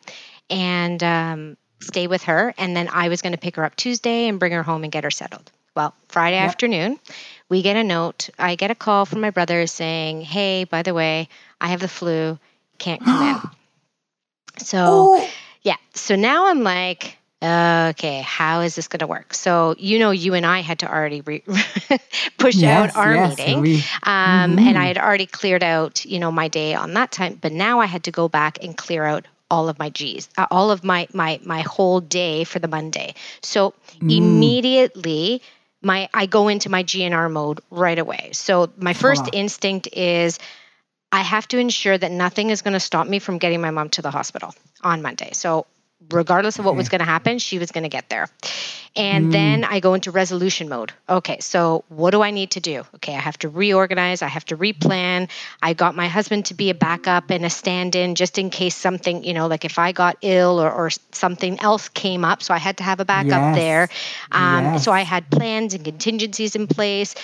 And 0.50 1.01
um, 1.01 1.57
stay 1.86 2.08
with 2.08 2.24
her. 2.24 2.54
And 2.58 2.75
then 2.75 2.89
I 2.92 3.10
was 3.10 3.22
going 3.22 3.34
to 3.34 3.39
pick 3.39 3.56
her 3.56 3.63
up 3.65 3.75
Tuesday 3.75 4.27
and 4.27 4.39
bring 4.39 4.51
her 4.54 4.63
home 4.63 4.84
and 4.84 4.92
get 4.92 5.04
her 5.04 5.12
settled. 5.12 5.50
Well, 5.75 5.94
Friday 6.10 6.38
yep. 6.38 6.50
afternoon, 6.50 7.00
we 7.50 7.62
get 7.62 7.75
a 7.75 7.84
note. 7.84 8.30
I 8.39 8.56
get 8.56 8.72
a 8.72 8.75
call 8.75 9.06
from 9.06 9.22
my 9.22 9.30
brother 9.32 9.68
saying, 9.68 10.22
Hey, 10.22 10.63
by 10.63 10.84
the 10.84 10.94
way, 10.94 11.27
I 11.60 11.68
have 11.70 11.82
the 11.82 11.88
flu, 11.89 12.39
can't 12.77 13.04
come 13.04 13.22
in. 13.22 13.42
So, 14.58 14.77
oh. 14.88 15.30
yeah. 15.63 15.75
So 15.94 16.15
now 16.15 16.48
I'm 16.48 16.63
like, 16.63 17.18
okay, 17.44 18.22
how 18.22 18.62
is 18.62 18.74
this 18.75 18.88
going 18.88 19.00
to 19.01 19.08
work? 19.08 19.34
So, 19.34 19.75
you 19.77 20.00
know, 20.00 20.12
you 20.12 20.34
and 20.34 20.46
I 20.46 20.62
had 20.62 20.80
to 20.80 20.89
already 20.89 21.20
re- 21.22 21.44
push 22.38 22.56
Yes, 22.56 22.96
out 22.96 22.96
our 22.96 23.15
yes. 23.15 23.38
meeting. 23.38 23.62
We, 23.62 23.75
Um, 24.04 24.56
Mhm. 24.56 24.60
And 24.65 24.77
I 24.77 24.86
had 24.88 24.98
already 24.98 25.25
cleared 25.25 25.62
out, 25.63 26.06
you 26.06 26.20
know, 26.20 26.32
my 26.32 26.48
day 26.48 26.74
on 26.74 26.94
that 26.94 27.12
time. 27.12 27.38
But 27.42 27.51
now 27.51 27.82
I 27.82 27.86
had 27.86 28.04
to 28.06 28.12
go 28.12 28.30
back 28.30 28.60
and 28.63 28.77
clear 28.77 29.04
out 29.04 29.25
all 29.50 29.70
of 29.70 29.80
my 29.80 29.90
G's, 29.90 30.30
uh, 30.38 30.48
all 30.52 30.72
of 30.72 30.84
my 30.84 31.08
my 31.14 31.40
my 31.44 31.62
whole 31.62 32.00
day 32.02 32.44
for 32.44 32.60
the 32.60 32.68
Monday. 32.68 33.16
So 33.42 33.74
immediately 34.08 35.42
my 35.82 36.10
I 36.14 36.25
go 36.25 36.48
into 36.48 36.70
my 36.70 36.84
GNR 36.84 37.30
mode 37.32 37.62
right 37.70 37.98
away. 38.00 38.32
So 38.34 38.72
my 38.78 38.94
first 38.94 39.25
Wow. 39.25 39.32
instinct 39.34 39.88
is 39.94 40.40
I 41.12 41.22
have 41.22 41.48
to 41.50 41.58
ensure 41.60 41.98
that 41.98 42.12
nothing 42.12 42.50
is 42.50 42.62
going 42.62 42.74
to 42.74 42.80
stop 42.80 43.08
me 43.08 43.20
from 43.20 43.38
getting 43.38 43.62
my 43.62 43.72
mom 43.72 43.90
to 43.92 44.02
the 44.02 44.12
hospital 44.12 44.54
on 44.84 45.02
Monday. 45.02 45.32
So, 45.34 45.66
regardless 46.12 46.60
of 46.60 46.66
what 46.66 46.75
was 46.75 46.90
going 46.90 47.00
to 47.00 47.06
happen, 47.06 47.40
she 47.40 47.58
was 47.58 47.72
going 47.72 47.84
to 47.84 47.90
get 47.90 48.10
there. 48.10 48.28
And 48.96 49.32
then 49.32 49.64
I 49.64 49.80
go 49.82 49.94
into 49.94 50.12
resolution 50.12 50.70
mode. 50.70 50.94
Okay, 51.10 51.40
so 51.40 51.84
what 51.90 52.12
do 52.12 52.22
I 52.22 52.32
need 52.32 52.52
to 52.52 52.60
do? 52.60 52.86
Okay, 52.96 53.14
I 53.14 53.20
have 53.20 53.38
to 53.40 53.50
reorganize, 53.50 54.22
I 54.22 54.28
have 54.28 54.46
to 54.46 54.58
replan. 54.58 55.30
I 55.62 55.74
got 55.74 55.96
my 55.96 56.08
husband 56.08 56.46
to 56.46 56.54
be 56.54 56.70
a 56.70 56.74
backup 56.75 57.30
and 57.30 57.44
a 57.46 57.50
stand 57.50 57.96
in 57.96 58.16
just 58.16 58.38
in 58.38 58.50
case 58.50 58.75
something, 58.75 59.24
you 59.24 59.34
know, 59.34 59.48
like 59.48 59.66
if 59.66 59.80
I 59.80 59.92
got 59.92 60.18
ill 60.22 60.62
or, 60.62 60.72
or 60.72 60.90
something 61.12 61.60
else 61.60 61.90
came 61.90 62.24
up. 62.24 62.42
So, 62.44 62.54
I 62.54 62.58
had 62.58 62.78
to 62.78 62.84
have 62.84 63.00
a 63.00 63.06
backup 63.06 63.32
Yes. 63.32 63.56
there. 63.56 63.90
Um, 64.32 64.66
Yes. 64.66 64.84
So, 64.84 64.92
I 64.92 65.02
had 65.02 65.30
plans 65.30 65.74
and 65.74 65.84
contingencies 65.84 66.56
in 66.56 66.68
place 66.68 67.16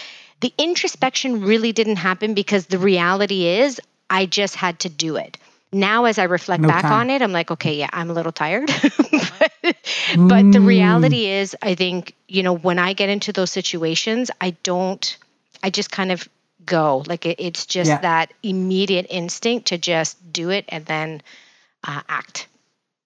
the 0.41 0.53
introspection 0.57 1.41
really 1.41 1.71
didn't 1.71 1.97
happen 1.97 2.33
because 2.33 2.65
the 2.65 2.79
reality 2.79 3.45
is 3.45 3.79
I 4.09 4.25
just 4.25 4.55
had 4.55 4.79
to 4.79 4.89
do 4.89 5.15
it. 5.15 5.37
Now, 5.73 6.05
as 6.05 6.19
I 6.19 6.23
reflect 6.25 6.61
No 6.61 6.67
back 6.67 6.83
time. 6.83 6.93
on 6.93 7.09
it, 7.09 7.21
I'm 7.21 7.31
like, 7.31 7.51
okay, 7.51 7.75
yeah, 7.75 7.89
I'm 7.93 8.09
a 8.09 8.13
little 8.13 8.31
tired. 8.33 8.67
but, 9.11 9.51
but 9.61 10.51
the 10.51 10.59
Mm. 10.59 10.67
reality 10.67 11.27
is, 11.27 11.55
I 11.61 11.75
think, 11.75 12.13
you 12.27 12.43
know, 12.43 12.53
when 12.53 12.77
I 12.77 12.93
get 12.93 13.09
into 13.09 13.31
those 13.31 13.51
situations, 13.51 14.29
I 14.41 14.51
don't, 14.63 15.17
I 15.63 15.69
just 15.69 15.89
kind 15.91 16.11
of 16.11 16.27
go. 16.65 17.03
Like 17.07 17.25
it, 17.25 17.39
it's 17.39 17.65
just 17.65 17.87
Yeah. 17.89 18.01
that 18.01 18.33
immediate 18.43 19.07
instinct 19.09 19.67
to 19.67 19.77
just 19.77 20.17
do 20.33 20.49
it 20.49 20.65
and 20.69 20.85
then 20.85 21.21
uh, 21.83 22.01
act. 22.09 22.47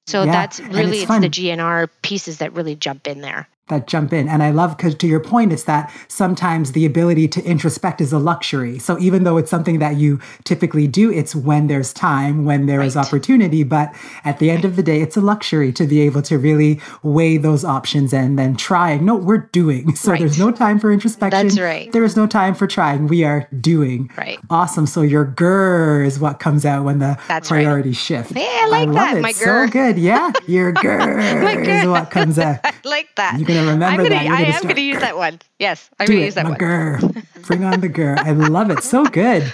So 0.08 0.24
Yeah, 0.24 0.32
that's 0.32 0.60
really, 0.60 1.02
it's 1.02 1.10
it's, 1.10 1.20
the 1.20 1.30
GNR 1.30 1.90
pieces 2.02 2.40
that 2.40 2.54
really 2.54 2.76
jump 2.76 3.08
in 3.08 3.22
there. 3.22 3.48
That 3.68 3.88
jump 3.88 4.14
in. 4.14 4.30
And 4.30 4.44
I 4.44 4.52
love 4.52 4.78
because 4.78 4.94
to 4.96 5.08
your 5.08 5.20
point, 5.20 5.52
it's 5.52 5.64
that 5.64 5.92
sometimes 6.08 6.74
the 6.74 6.86
ability 6.86 7.28
to 7.30 7.42
introspect 7.44 8.00
is 8.00 8.14
a 8.14 8.20
luxury. 8.20 8.78
So 8.78 9.00
even 9.00 9.24
though 9.24 9.38
it's 9.38 9.50
something 9.50 9.80
that 9.80 9.96
you 9.98 10.20
typically 10.44 10.88
do, 10.88 11.12
it's 11.12 11.36
when 11.36 11.66
there's 11.66 11.92
time, 11.92 12.46
when 12.46 12.68
there 12.68 12.82
is 12.82 12.96
Right. 12.96 13.04
opportunity. 13.06 13.64
But 13.64 13.92
at 14.24 14.38
the 14.38 14.52
end 14.52 14.66
of 14.66 14.76
the 14.76 14.84
day, 14.84 15.02
it's 15.02 15.18
a 15.18 15.22
luxury 15.22 15.72
to 15.74 15.88
be 15.88 16.02
able 16.02 16.22
to 16.24 16.38
really 16.38 16.80
weigh 17.02 17.38
those 17.38 17.66
options 17.66 18.14
and 18.14 18.38
then 18.38 18.56
try. 18.56 18.98
No, 18.98 19.16
we're 19.16 19.50
doing. 19.52 19.96
So 20.06 20.12
Right. 20.12 20.20
there's 20.20 20.38
no 20.38 20.52
time 20.52 20.78
for 20.80 20.92
introspection. 20.92 21.48
That's 21.48 21.60
right. 21.60 21.92
There 21.92 22.04
is 22.04 22.16
no 22.16 22.28
time 22.28 22.54
for 22.54 22.68
trying. 22.68 23.08
We 23.08 23.24
are 23.24 23.48
doing. 23.62 24.12
Right. 24.16 24.38
Awesome. 24.52 24.86
So 24.86 25.02
your 25.02 25.26
grr 25.26 26.06
is 26.06 26.20
what 26.20 26.40
comes 26.40 26.66
out 26.66 26.84
when 26.86 27.00
the 27.00 27.18
That's 27.28 27.50
right. 27.50 27.64
priorities 27.64 27.98
shift. 27.98 28.34
Yeah, 28.36 28.44
I 28.44 28.68
like 28.70 28.86
love 28.88 28.96
that, 28.96 29.18
It. 29.18 29.22
my 29.22 29.32
So 29.32 29.68
good. 29.68 29.98
Yeah. 29.98 30.32
Your 30.46 30.72
grr 30.84 31.18
is 31.18 31.68
grr. 31.68 31.90
what 31.92 32.12
comes 32.12 32.38
out. 32.48 32.60
I 32.64 32.74
like 32.84 33.08
that. 33.16 33.40
You're 33.40 33.48
gonna 33.56 33.72
remember 33.72 33.86
I'm 33.86 33.98
gonna, 33.98 34.10
that. 34.10 34.26
You're 34.26 34.34
I 34.34 34.42
gonna 34.44 34.56
am 34.56 34.64
going 34.64 34.76
to 34.76 34.82
use 34.82 35.00
that 35.00 35.18
one. 35.18 35.40
Yes, 35.60 35.90
I'm 36.00 36.08
going 36.08 36.20
to 36.20 36.24
it, 36.24 36.26
use 36.26 36.36
that 36.36 36.46
one. 36.46 36.56
grr. 36.56 37.26
Bring 37.48 37.64
on 37.64 37.82
the 37.82 37.90
grr. 37.90 38.18
I 38.18 38.32
love 38.32 38.70
it. 38.70 38.84
So 38.84 39.06
good. 39.06 39.52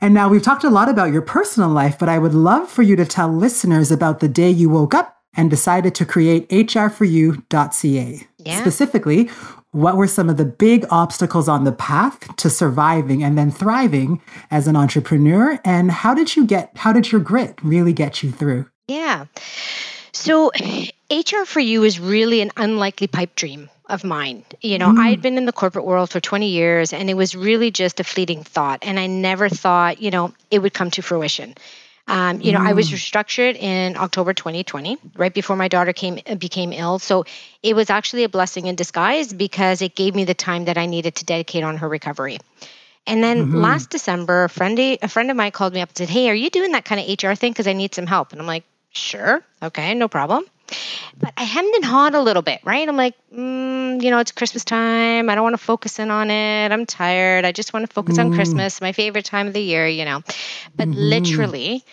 And 0.00 0.12
now 0.12 0.28
we've 0.28 0.42
talked 0.42 0.64
a 0.64 0.70
lot 0.70 0.88
about 0.88 1.12
your 1.12 1.22
personal 1.22 1.70
life, 1.70 1.98
but 1.98 2.08
I 2.08 2.18
would 2.18 2.34
love 2.34 2.68
for 2.68 2.82
you 2.82 2.94
to 2.96 3.06
tell 3.06 3.28
listeners 3.28 3.90
about 3.90 4.20
the 4.20 4.28
day 4.28 4.50
you 4.50 4.68
woke 4.68 4.94
up 4.94 5.16
and 5.36 5.50
decided 5.50 5.94
to 5.96 6.04
create 6.04 6.48
hrforyou.ca. 6.50 8.26
Yeah. 8.38 8.60
Specifically, 8.60 9.30
what 9.70 9.96
were 9.96 10.06
some 10.06 10.28
of 10.28 10.36
the 10.36 10.44
big 10.44 10.86
obstacles 10.90 11.48
on 11.48 11.64
the 11.64 11.72
path 11.72 12.36
to 12.36 12.48
surviving 12.48 13.24
and 13.24 13.36
then 13.36 13.50
thriving 13.50 14.20
as 14.50 14.68
an 14.68 14.76
entrepreneur? 14.76 15.58
And 15.64 15.90
how 15.90 16.14
did 16.14 16.36
you 16.36 16.46
get, 16.46 16.76
how 16.76 16.92
did 16.92 17.10
your 17.10 17.20
grit 17.20 17.58
really 17.62 17.92
get 17.92 18.22
you 18.22 18.30
through? 18.30 18.68
Yeah. 18.86 19.24
So 20.14 20.52
HR 21.10 21.44
for 21.44 21.60
you 21.60 21.84
is 21.84 21.98
really 21.98 22.40
an 22.40 22.50
unlikely 22.56 23.08
pipe 23.08 23.34
dream 23.34 23.68
of 23.88 24.04
mine. 24.04 24.44
You 24.60 24.78
know, 24.78 24.88
mm. 24.88 24.98
I 24.98 25.08
had 25.08 25.20
been 25.20 25.36
in 25.36 25.44
the 25.44 25.52
corporate 25.52 25.84
world 25.84 26.10
for 26.10 26.20
20 26.20 26.48
years 26.48 26.92
and 26.92 27.10
it 27.10 27.14
was 27.14 27.34
really 27.34 27.70
just 27.70 28.00
a 28.00 28.04
fleeting 28.04 28.42
thought. 28.44 28.80
And 28.82 28.98
I 28.98 29.06
never 29.06 29.48
thought, 29.48 30.00
you 30.00 30.10
know, 30.10 30.32
it 30.50 30.60
would 30.60 30.72
come 30.72 30.90
to 30.92 31.02
fruition. 31.02 31.54
Um, 32.06 32.40
you 32.42 32.52
know, 32.52 32.60
I 32.60 32.74
was 32.74 32.90
mm. 32.90 32.94
restructured 32.94 33.56
in 33.56 33.96
October 33.96 34.34
2020, 34.34 34.98
right 35.16 35.32
before 35.32 35.56
my 35.56 35.68
daughter 35.68 35.92
came 35.92 36.18
became 36.38 36.72
ill. 36.72 36.98
So 36.98 37.24
it 37.62 37.74
was 37.74 37.88
actually 37.88 38.24
a 38.24 38.28
blessing 38.28 38.66
in 38.66 38.76
disguise 38.76 39.32
because 39.32 39.80
it 39.80 39.94
gave 39.94 40.14
me 40.14 40.24
the 40.24 40.34
time 40.34 40.66
that 40.66 40.76
I 40.76 40.86
needed 40.86 41.16
to 41.16 41.24
dedicate 41.24 41.64
on 41.64 41.78
her 41.78 41.88
recovery. 41.88 42.38
And 43.06 43.22
then 43.22 43.46
mm-hmm. 43.46 43.56
last 43.56 43.90
December, 43.90 44.44
a 44.44 44.48
friend 44.48 44.78
a 44.78 45.08
friend 45.08 45.30
of 45.30 45.36
mine 45.36 45.52
called 45.52 45.72
me 45.72 45.80
up 45.80 45.88
and 45.90 45.96
said, 45.96 46.10
"Hey, 46.10 46.28
are 46.28 46.34
you 46.34 46.50
doing 46.50 46.72
that 46.72 46.84
kind 46.84 47.00
of 47.00 47.08
HR 47.08 47.34
thing? 47.34 47.52
Because 47.52 47.66
I 47.66 47.72
need 47.72 47.94
some 47.94 48.06
help." 48.06 48.32
And 48.32 48.40
I'm 48.40 48.46
like, 48.46 48.64
"Sure, 48.94 49.42
okay, 49.62 49.94
no 49.94 50.08
problem." 50.08 50.44
But 51.20 51.32
I 51.36 51.44
hemmed 51.44 51.74
and 51.74 51.84
hawed 51.84 52.14
a 52.14 52.20
little 52.20 52.42
bit, 52.42 52.60
right? 52.64 52.88
I'm 52.88 52.96
like, 52.96 53.14
mm, 53.32 54.02
you 54.02 54.10
know, 54.10 54.18
it's 54.18 54.32
Christmas 54.32 54.64
time. 54.64 55.30
I 55.30 55.34
don't 55.34 55.44
want 55.44 55.54
to 55.54 55.64
focus 55.64 55.98
in 55.98 56.10
on 56.10 56.30
it. 56.30 56.72
I'm 56.72 56.86
tired. 56.86 57.44
I 57.44 57.52
just 57.52 57.72
want 57.72 57.86
to 57.86 57.92
focus 57.92 58.18
on 58.18 58.30
Christmas, 58.30 58.80
my 58.80 58.92
favorite 58.92 59.24
time 59.24 59.46
of 59.46 59.52
the 59.52 59.62
year, 59.62 59.86
you 59.86 60.04
know. 60.04 60.22
But 60.76 60.90
literally, 60.90 61.84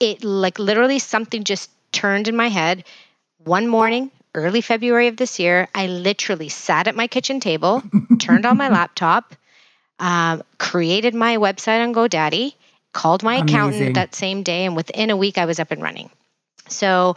it 0.00 0.24
like 0.24 0.58
literally 0.58 0.98
something 0.98 1.44
just 1.44 1.70
turned 1.92 2.28
in 2.28 2.36
my 2.36 2.48
head. 2.48 2.84
One 3.38 3.68
morning, 3.68 4.10
early 4.34 4.60
February 4.60 5.08
of 5.08 5.16
this 5.16 5.38
year, 5.38 5.68
I 5.74 5.86
literally 5.86 6.48
sat 6.48 6.88
at 6.88 6.96
my 6.96 7.06
kitchen 7.06 7.40
table, 7.40 7.82
turned 8.18 8.46
on 8.46 8.56
my 8.56 8.68
laptop, 8.68 9.34
um, 9.98 10.42
created 10.58 11.14
my 11.14 11.36
website 11.36 11.82
on 11.82 11.94
GoDaddy, 11.94 12.54
called 12.92 13.22
my 13.22 13.36
Amazing. 13.36 13.48
accountant 13.48 13.94
that 13.94 14.14
same 14.14 14.42
day, 14.42 14.64
and 14.66 14.74
within 14.74 15.10
a 15.10 15.16
week 15.16 15.38
I 15.38 15.44
was 15.44 15.60
up 15.60 15.70
and 15.70 15.82
running. 15.82 16.10
So 16.68 17.14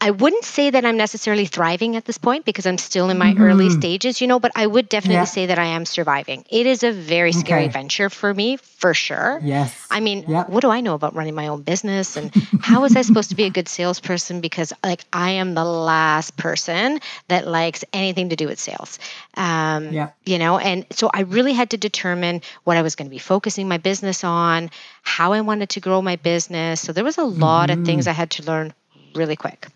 I 0.00 0.10
wouldn't 0.10 0.44
say 0.44 0.70
that 0.70 0.84
I'm 0.84 0.96
necessarily 0.96 1.46
thriving 1.46 1.96
at 1.96 2.04
this 2.04 2.18
point 2.18 2.44
because 2.44 2.66
I'm 2.66 2.78
still 2.78 3.10
in 3.10 3.18
my 3.18 3.34
early 3.38 3.68
stages, 3.70 4.20
you 4.20 4.26
know, 4.26 4.38
but 4.38 4.52
I 4.54 4.66
would 4.66 4.88
definitely 4.88 5.16
Mm-hmm. 5.16 5.20
Yeah. 5.20 5.24
say 5.24 5.46
that 5.46 5.58
I 5.58 5.66
am 5.66 5.84
surviving. 5.86 6.44
It 6.50 6.66
is 6.66 6.82
a 6.82 6.92
very 6.92 7.32
scary 7.32 7.64
Okay. 7.64 7.72
venture 7.72 8.08
for 8.10 8.32
me, 8.32 8.56
for 8.56 8.94
sure. 8.94 9.40
Yes. 9.42 9.86
I 9.90 10.00
mean, 10.00 10.24
Yep. 10.28 10.48
what 10.50 10.60
do 10.60 10.70
I 10.70 10.80
know 10.80 10.94
about 10.94 11.14
running 11.14 11.34
my 11.34 11.48
own 11.48 11.62
business 11.62 12.16
and 12.16 12.30
how 12.60 12.82
was 12.82 12.94
I 12.96 13.02
supposed 13.02 13.30
to 13.30 13.36
be 13.36 13.44
a 13.44 13.50
good 13.50 13.68
salesperson 13.68 14.40
because 14.40 14.72
like 14.84 15.04
I 15.12 15.30
am 15.32 15.54
the 15.54 15.64
last 15.64 16.36
person 16.36 17.00
that 17.28 17.46
likes 17.48 17.84
anything 17.92 18.28
to 18.30 18.36
do 18.36 18.46
with 18.46 18.60
sales. 18.60 18.98
Um 19.34 19.92
Yeah. 19.92 20.10
you 20.24 20.38
know, 20.38 20.58
and 20.58 20.86
so 20.90 21.10
I 21.12 21.22
really 21.22 21.52
had 21.54 21.70
to 21.70 21.76
determine 21.78 22.42
what 22.64 22.76
I 22.76 22.82
was 22.82 22.94
going 22.94 23.06
to 23.06 23.10
be 23.10 23.18
focusing 23.18 23.66
my 23.68 23.78
business 23.78 24.22
on, 24.24 24.70
how 25.02 25.32
I 25.32 25.40
wanted 25.40 25.70
to 25.70 25.80
grow 25.80 26.00
my 26.02 26.16
business. 26.16 26.80
So 26.80 26.92
there 26.92 27.04
was 27.04 27.18
a 27.18 27.24
lot 27.24 27.70
of 27.70 27.84
things 27.84 28.06
I 28.06 28.12
had 28.12 28.30
to 28.32 28.42
learn 28.44 28.72
really 29.14 29.36
quick. 29.36 29.66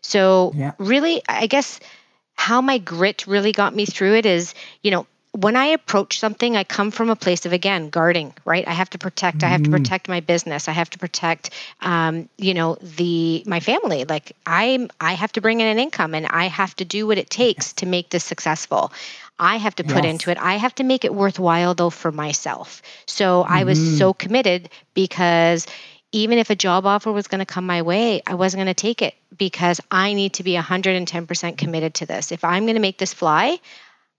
So 0.00 0.52
Yeah. 0.56 0.72
really 0.78 1.22
I 1.28 1.46
guess 1.46 1.80
how 2.34 2.60
my 2.60 2.78
grit 2.78 3.26
really 3.26 3.52
got 3.52 3.74
me 3.74 3.86
through 3.86 4.14
it 4.16 4.26
is, 4.26 4.54
you 4.82 4.90
know, 4.90 5.06
when 5.32 5.56
I 5.56 5.66
approach 5.66 6.20
something, 6.20 6.56
I 6.56 6.62
come 6.62 6.92
from 6.92 7.10
a 7.10 7.16
place 7.16 7.44
of 7.44 7.52
again 7.52 7.90
guarding, 7.90 8.32
right? 8.44 8.66
I 8.68 8.72
have 8.72 8.90
to 8.90 8.98
protect. 8.98 9.42
I 9.42 9.48
have 9.48 9.64
to 9.64 9.70
protect 9.70 10.08
my 10.08 10.20
business. 10.20 10.68
I 10.68 10.72
have 10.72 10.90
to 10.90 10.98
protect, 10.98 11.50
um, 11.80 12.28
you 12.38 12.54
know, 12.54 12.76
the 12.80 13.42
my 13.44 13.58
family. 13.58 14.04
Like 14.04 14.36
I'm, 14.46 14.90
I 15.00 15.14
have 15.14 15.32
to 15.32 15.40
bring 15.40 15.60
in 15.60 15.66
an 15.66 15.80
income, 15.80 16.14
and 16.14 16.24
I 16.26 16.46
have 16.46 16.76
to 16.76 16.84
do 16.84 17.08
what 17.08 17.18
it 17.18 17.30
takes 17.30 17.72
to 17.74 17.86
make 17.86 18.10
this 18.10 18.22
successful. 18.22 18.92
I 19.36 19.56
have 19.56 19.74
to 19.76 19.84
put 19.84 20.04
Yes. 20.04 20.10
into 20.12 20.30
it. 20.30 20.38
I 20.38 20.54
have 20.54 20.74
to 20.76 20.84
make 20.84 21.04
it 21.04 21.12
worthwhile 21.12 21.74
though 21.74 21.90
for 21.90 22.12
myself. 22.12 22.82
So 23.06 23.42
I 23.42 23.64
was 23.64 23.80
so 23.80 24.12
committed 24.12 24.68
because 24.94 25.66
even 26.14 26.38
if 26.38 26.48
a 26.50 26.54
job 26.54 26.86
offer 26.86 27.10
was 27.10 27.26
going 27.26 27.40
to 27.40 27.44
come 27.44 27.66
my 27.66 27.82
way, 27.82 28.22
I 28.24 28.34
wasn't 28.34 28.58
going 28.58 28.74
to 28.74 28.80
take 28.80 29.02
it 29.02 29.14
because 29.36 29.80
I 29.90 30.14
need 30.14 30.34
to 30.34 30.44
be 30.44 30.54
110% 30.54 31.58
committed 31.58 31.94
to 31.94 32.06
this. 32.06 32.30
If 32.30 32.44
I'm 32.44 32.64
going 32.64 32.76
to 32.76 32.80
make 32.80 32.98
this 32.98 33.12
fly, 33.12 33.58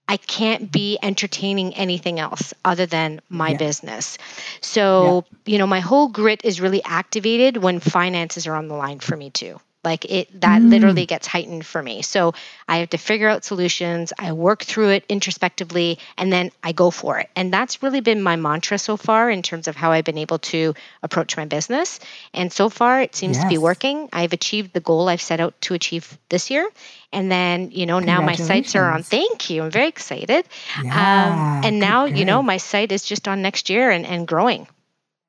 I 0.06 0.18
can't 0.18 0.70
be 0.70 0.98
entertaining 1.02 1.74
anything 1.74 2.20
else 2.20 2.52
other 2.64 2.84
than 2.84 3.22
my 3.30 3.52
Yeah. 3.52 3.56
business. 3.56 4.18
So, 4.60 5.24
you 5.46 5.56
know, 5.56 5.66
my 5.66 5.80
whole 5.80 6.08
grit 6.08 6.42
is 6.44 6.60
really 6.60 6.84
activated 6.84 7.56
when 7.56 7.80
finances 7.80 8.46
are 8.46 8.54
on 8.54 8.68
the 8.68 8.74
line 8.74 9.00
for 9.00 9.16
me 9.16 9.30
too. 9.30 9.58
Like 9.86 10.04
it 10.04 10.40
that 10.40 10.62
literally 10.62 11.06
gets 11.06 11.28
heightened 11.28 11.64
for 11.64 11.80
me. 11.80 12.02
So 12.02 12.34
I 12.66 12.78
have 12.78 12.90
to 12.90 12.98
figure 12.98 13.28
out 13.28 13.44
solutions, 13.44 14.12
I 14.18 14.32
work 14.32 14.64
through 14.64 14.90
it 14.96 15.04
introspectively, 15.08 15.98
and 16.18 16.32
then 16.32 16.50
I 16.68 16.72
go 16.72 16.90
for 16.90 17.20
it. 17.20 17.30
And 17.36 17.52
that's 17.52 17.84
really 17.84 18.00
been 18.00 18.20
my 18.20 18.34
mantra 18.34 18.78
so 18.78 18.96
far 18.96 19.30
in 19.30 19.42
terms 19.42 19.68
of 19.68 19.76
how 19.76 19.92
I've 19.92 20.04
been 20.04 20.18
able 20.18 20.40
to 20.50 20.74
approach 21.04 21.36
my 21.36 21.44
business. 21.44 22.00
And 22.34 22.52
so 22.52 22.68
far 22.68 23.00
it 23.00 23.14
seems 23.14 23.38
to 23.38 23.48
be 23.48 23.58
working. 23.58 24.08
I've 24.12 24.32
achieved 24.32 24.72
the 24.72 24.80
goal 24.80 25.08
I've 25.08 25.22
set 25.22 25.38
out 25.38 25.54
to 25.62 25.74
achieve 25.74 26.18
this 26.28 26.50
year. 26.50 26.68
And 27.12 27.30
then, 27.30 27.70
you 27.70 27.86
know, 27.86 28.00
now 28.00 28.20
my 28.22 28.34
sights 28.34 28.74
are 28.74 28.90
on. 28.90 29.04
Thank 29.04 29.50
you. 29.50 29.62
I'm 29.62 29.70
very 29.70 29.88
excited. 29.88 30.44
Yeah, 30.82 30.90
um, 30.90 31.64
and 31.64 31.74
good, 31.76 31.86
now, 31.86 32.04
you 32.06 32.24
know, 32.24 32.42
my 32.42 32.58
sight 32.58 32.90
is 32.90 33.04
just 33.04 33.28
on 33.28 33.40
next 33.40 33.70
year 33.70 33.90
and, 33.90 34.04
and 34.04 34.26
growing. 34.26 34.66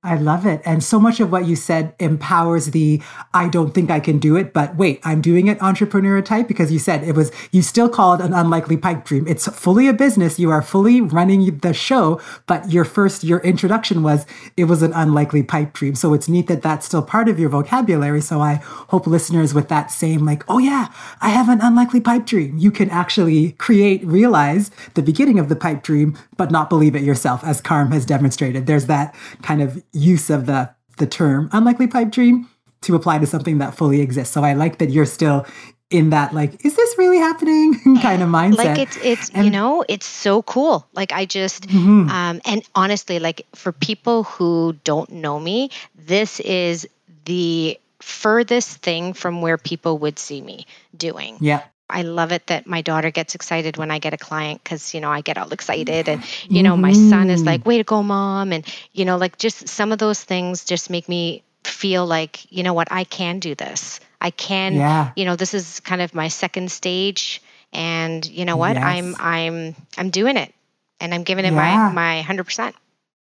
I 0.07 0.15
love 0.15 0.45
it. 0.45 0.61
And 0.63 0.83
so 0.83 0.99
much 0.99 1.19
of 1.19 1.31
what 1.31 1.45
you 1.45 1.55
said 1.55 1.93
empowers 1.99 2.67
the 2.67 3.01
I 3.33 3.49
don't 3.49 3.73
think 3.73 3.91
I 3.91 3.99
can 3.99 4.19
do 4.19 4.35
it, 4.37 4.53
but 4.53 4.75
wait, 4.77 4.99
I'm 5.03 5.21
doing 5.21 5.47
it 5.47 5.61
entrepreneur 5.61 6.21
type 6.21 6.47
because 6.47 6.71
you 6.71 6.79
said 6.79 7.03
it 7.03 7.15
was, 7.15 7.31
you 7.51 7.61
still 7.61 7.89
call 7.89 8.13
it 8.13 8.21
an 8.21 8.33
unlikely 8.33 8.77
pipe 8.77 9.03
dream. 9.03 9.27
It's 9.27 9.47
fully 9.47 9.87
a 9.87 9.93
business. 9.93 10.39
You 10.39 10.49
are 10.49 10.61
fully 10.61 11.01
running 11.01 11.57
the 11.59 11.73
show, 11.73 12.21
but 12.45 12.71
your 12.71 12.85
first, 12.85 13.23
your 13.23 13.39
introduction 13.41 14.01
was 14.01 14.25
it 14.55 14.65
was 14.65 14.81
an 14.81 14.93
unlikely 14.93 15.43
pipe 15.43 15.73
dream. 15.73 15.95
So 15.95 16.13
it's 16.13 16.29
neat 16.29 16.47
that 16.47 16.61
that's 16.61 16.85
still 16.85 17.01
part 17.01 17.27
of 17.27 17.37
your 17.37 17.49
vocabulary. 17.49 18.21
So 18.21 18.39
I 18.39 18.55
hope 18.89 19.07
listeners 19.07 19.53
with 19.53 19.67
that 19.67 19.91
same, 19.91 20.25
like, 20.25 20.43
oh 20.47 20.59
yeah, 20.59 20.87
I 21.21 21.29
have 21.29 21.49
an 21.49 21.59
unlikely 21.61 22.01
pipe 22.01 22.25
dream, 22.25 22.57
you 22.57 22.71
can 22.71 22.89
actually 22.89 23.51
create, 23.53 24.05
realize 24.05 24.71
the 24.93 25.03
beginning 25.03 25.39
of 25.39 25.49
the 25.49 25.55
pipe 25.55 25.83
dream, 25.83 26.17
but 26.37 26.51
not 26.51 26.69
believe 26.69 26.95
it 26.95 27.03
yourself, 27.03 27.43
as 27.43 27.59
Carm 27.59 27.91
has 27.91 28.05
demonstrated. 28.05 28.67
There's 28.67 28.85
that 28.85 29.13
kind 29.41 29.61
of 29.61 29.83
use 29.97 30.29
of 30.29 30.45
the 30.45 30.69
the 30.97 31.07
term 31.07 31.49
unlikely 31.51 31.87
pipe 31.87 32.11
dream 32.11 32.49
to 32.81 32.95
apply 32.95 33.19
to 33.19 33.25
something 33.25 33.57
that 33.57 33.75
fully 33.75 34.01
exists. 34.01 34.33
So 34.33 34.43
I 34.43 34.53
like 34.53 34.77
that 34.79 34.89
you're 34.89 35.05
still 35.05 35.45
in 35.89 36.09
that 36.09 36.33
like 36.33 36.65
is 36.65 36.75
this 36.75 36.95
really 36.97 37.17
happening? 37.17 37.73
Kind 38.01 38.21
of 38.21 38.29
mindset. 38.29 38.57
Like 38.57 38.77
it's 38.79 38.97
it's 38.97 39.29
and, 39.31 39.45
you 39.45 39.51
know 39.51 39.83
it's 39.87 40.05
so 40.05 40.41
cool. 40.43 40.87
Like 40.93 41.11
i 41.11 41.25
just 41.25 41.67
mm-hmm. 41.67 42.09
um 42.09 42.41
and 42.45 42.61
honestly 42.75 43.19
like 43.19 43.45
for 43.55 43.71
people 43.71 44.23
who 44.23 44.75
don't 44.83 45.09
know 45.11 45.39
me 45.39 45.69
this 45.95 46.39
is 46.41 46.87
the 47.25 47.79
furthest 47.99 48.77
thing 48.77 49.13
from 49.13 49.41
where 49.41 49.57
people 49.57 49.97
would 49.99 50.19
see 50.19 50.41
me 50.41 50.65
doing. 50.95 51.37
Yeah 51.39 51.63
I 51.89 52.01
love 52.01 52.31
it 52.31 52.47
that 52.47 52.67
my 52.67 52.81
daughter 52.81 53.11
gets 53.11 53.33
excited 53.35 53.77
when 53.77 53.91
I 53.91 53.99
get 53.99 54.13
a 54.13 54.17
client 54.17 54.61
because, 54.63 54.93
you 54.93 54.99
know, 54.99 55.09
I 55.09 55.21
get 55.21 55.37
all 55.37 55.51
excited. 55.53 56.09
And, 56.09 56.23
you 56.49 56.61
know, 56.61 56.73
mm-hmm. 56.73 56.81
my 56.81 56.93
son 56.93 57.29
is 57.29 57.43
like, 57.43 57.65
way 57.65 57.77
to 57.77 57.83
go, 57.83 58.03
mom. 58.03 58.51
And, 58.51 58.65
you 58.91 59.05
know, 59.05 59.17
like 59.17 59.37
just 59.37 59.69
some 59.69 59.91
of 59.91 59.99
those 59.99 60.21
things 60.21 60.65
just 60.65 60.89
make 60.89 61.07
me 61.07 61.43
feel 61.63 62.05
like, 62.05 62.51
you 62.51 62.63
know 62.63 62.73
what, 62.73 62.91
I 62.91 63.03
can 63.03 63.39
do 63.39 63.55
this. 63.55 63.99
I 64.19 64.31
can, 64.31 64.75
yeah. 64.75 65.11
you 65.15 65.25
know, 65.25 65.35
this 65.35 65.53
is 65.53 65.79
kind 65.81 66.01
of 66.01 66.13
my 66.13 66.27
second 66.27 66.71
stage. 66.71 67.41
And 67.73 68.27
you 68.27 68.45
know 68.45 68.57
what? 68.57 68.75
Yes. 68.75 68.83
I'm 68.83 69.15
I'm 69.19 69.75
I'm 69.97 70.09
doing 70.09 70.37
it 70.37 70.53
and 70.99 71.13
I'm 71.13 71.23
giving 71.23 71.45
it 71.45 71.53
yeah. 71.53 71.89
my 71.89 71.93
my 71.93 72.21
hundred 72.21 72.45
percent. 72.45 72.75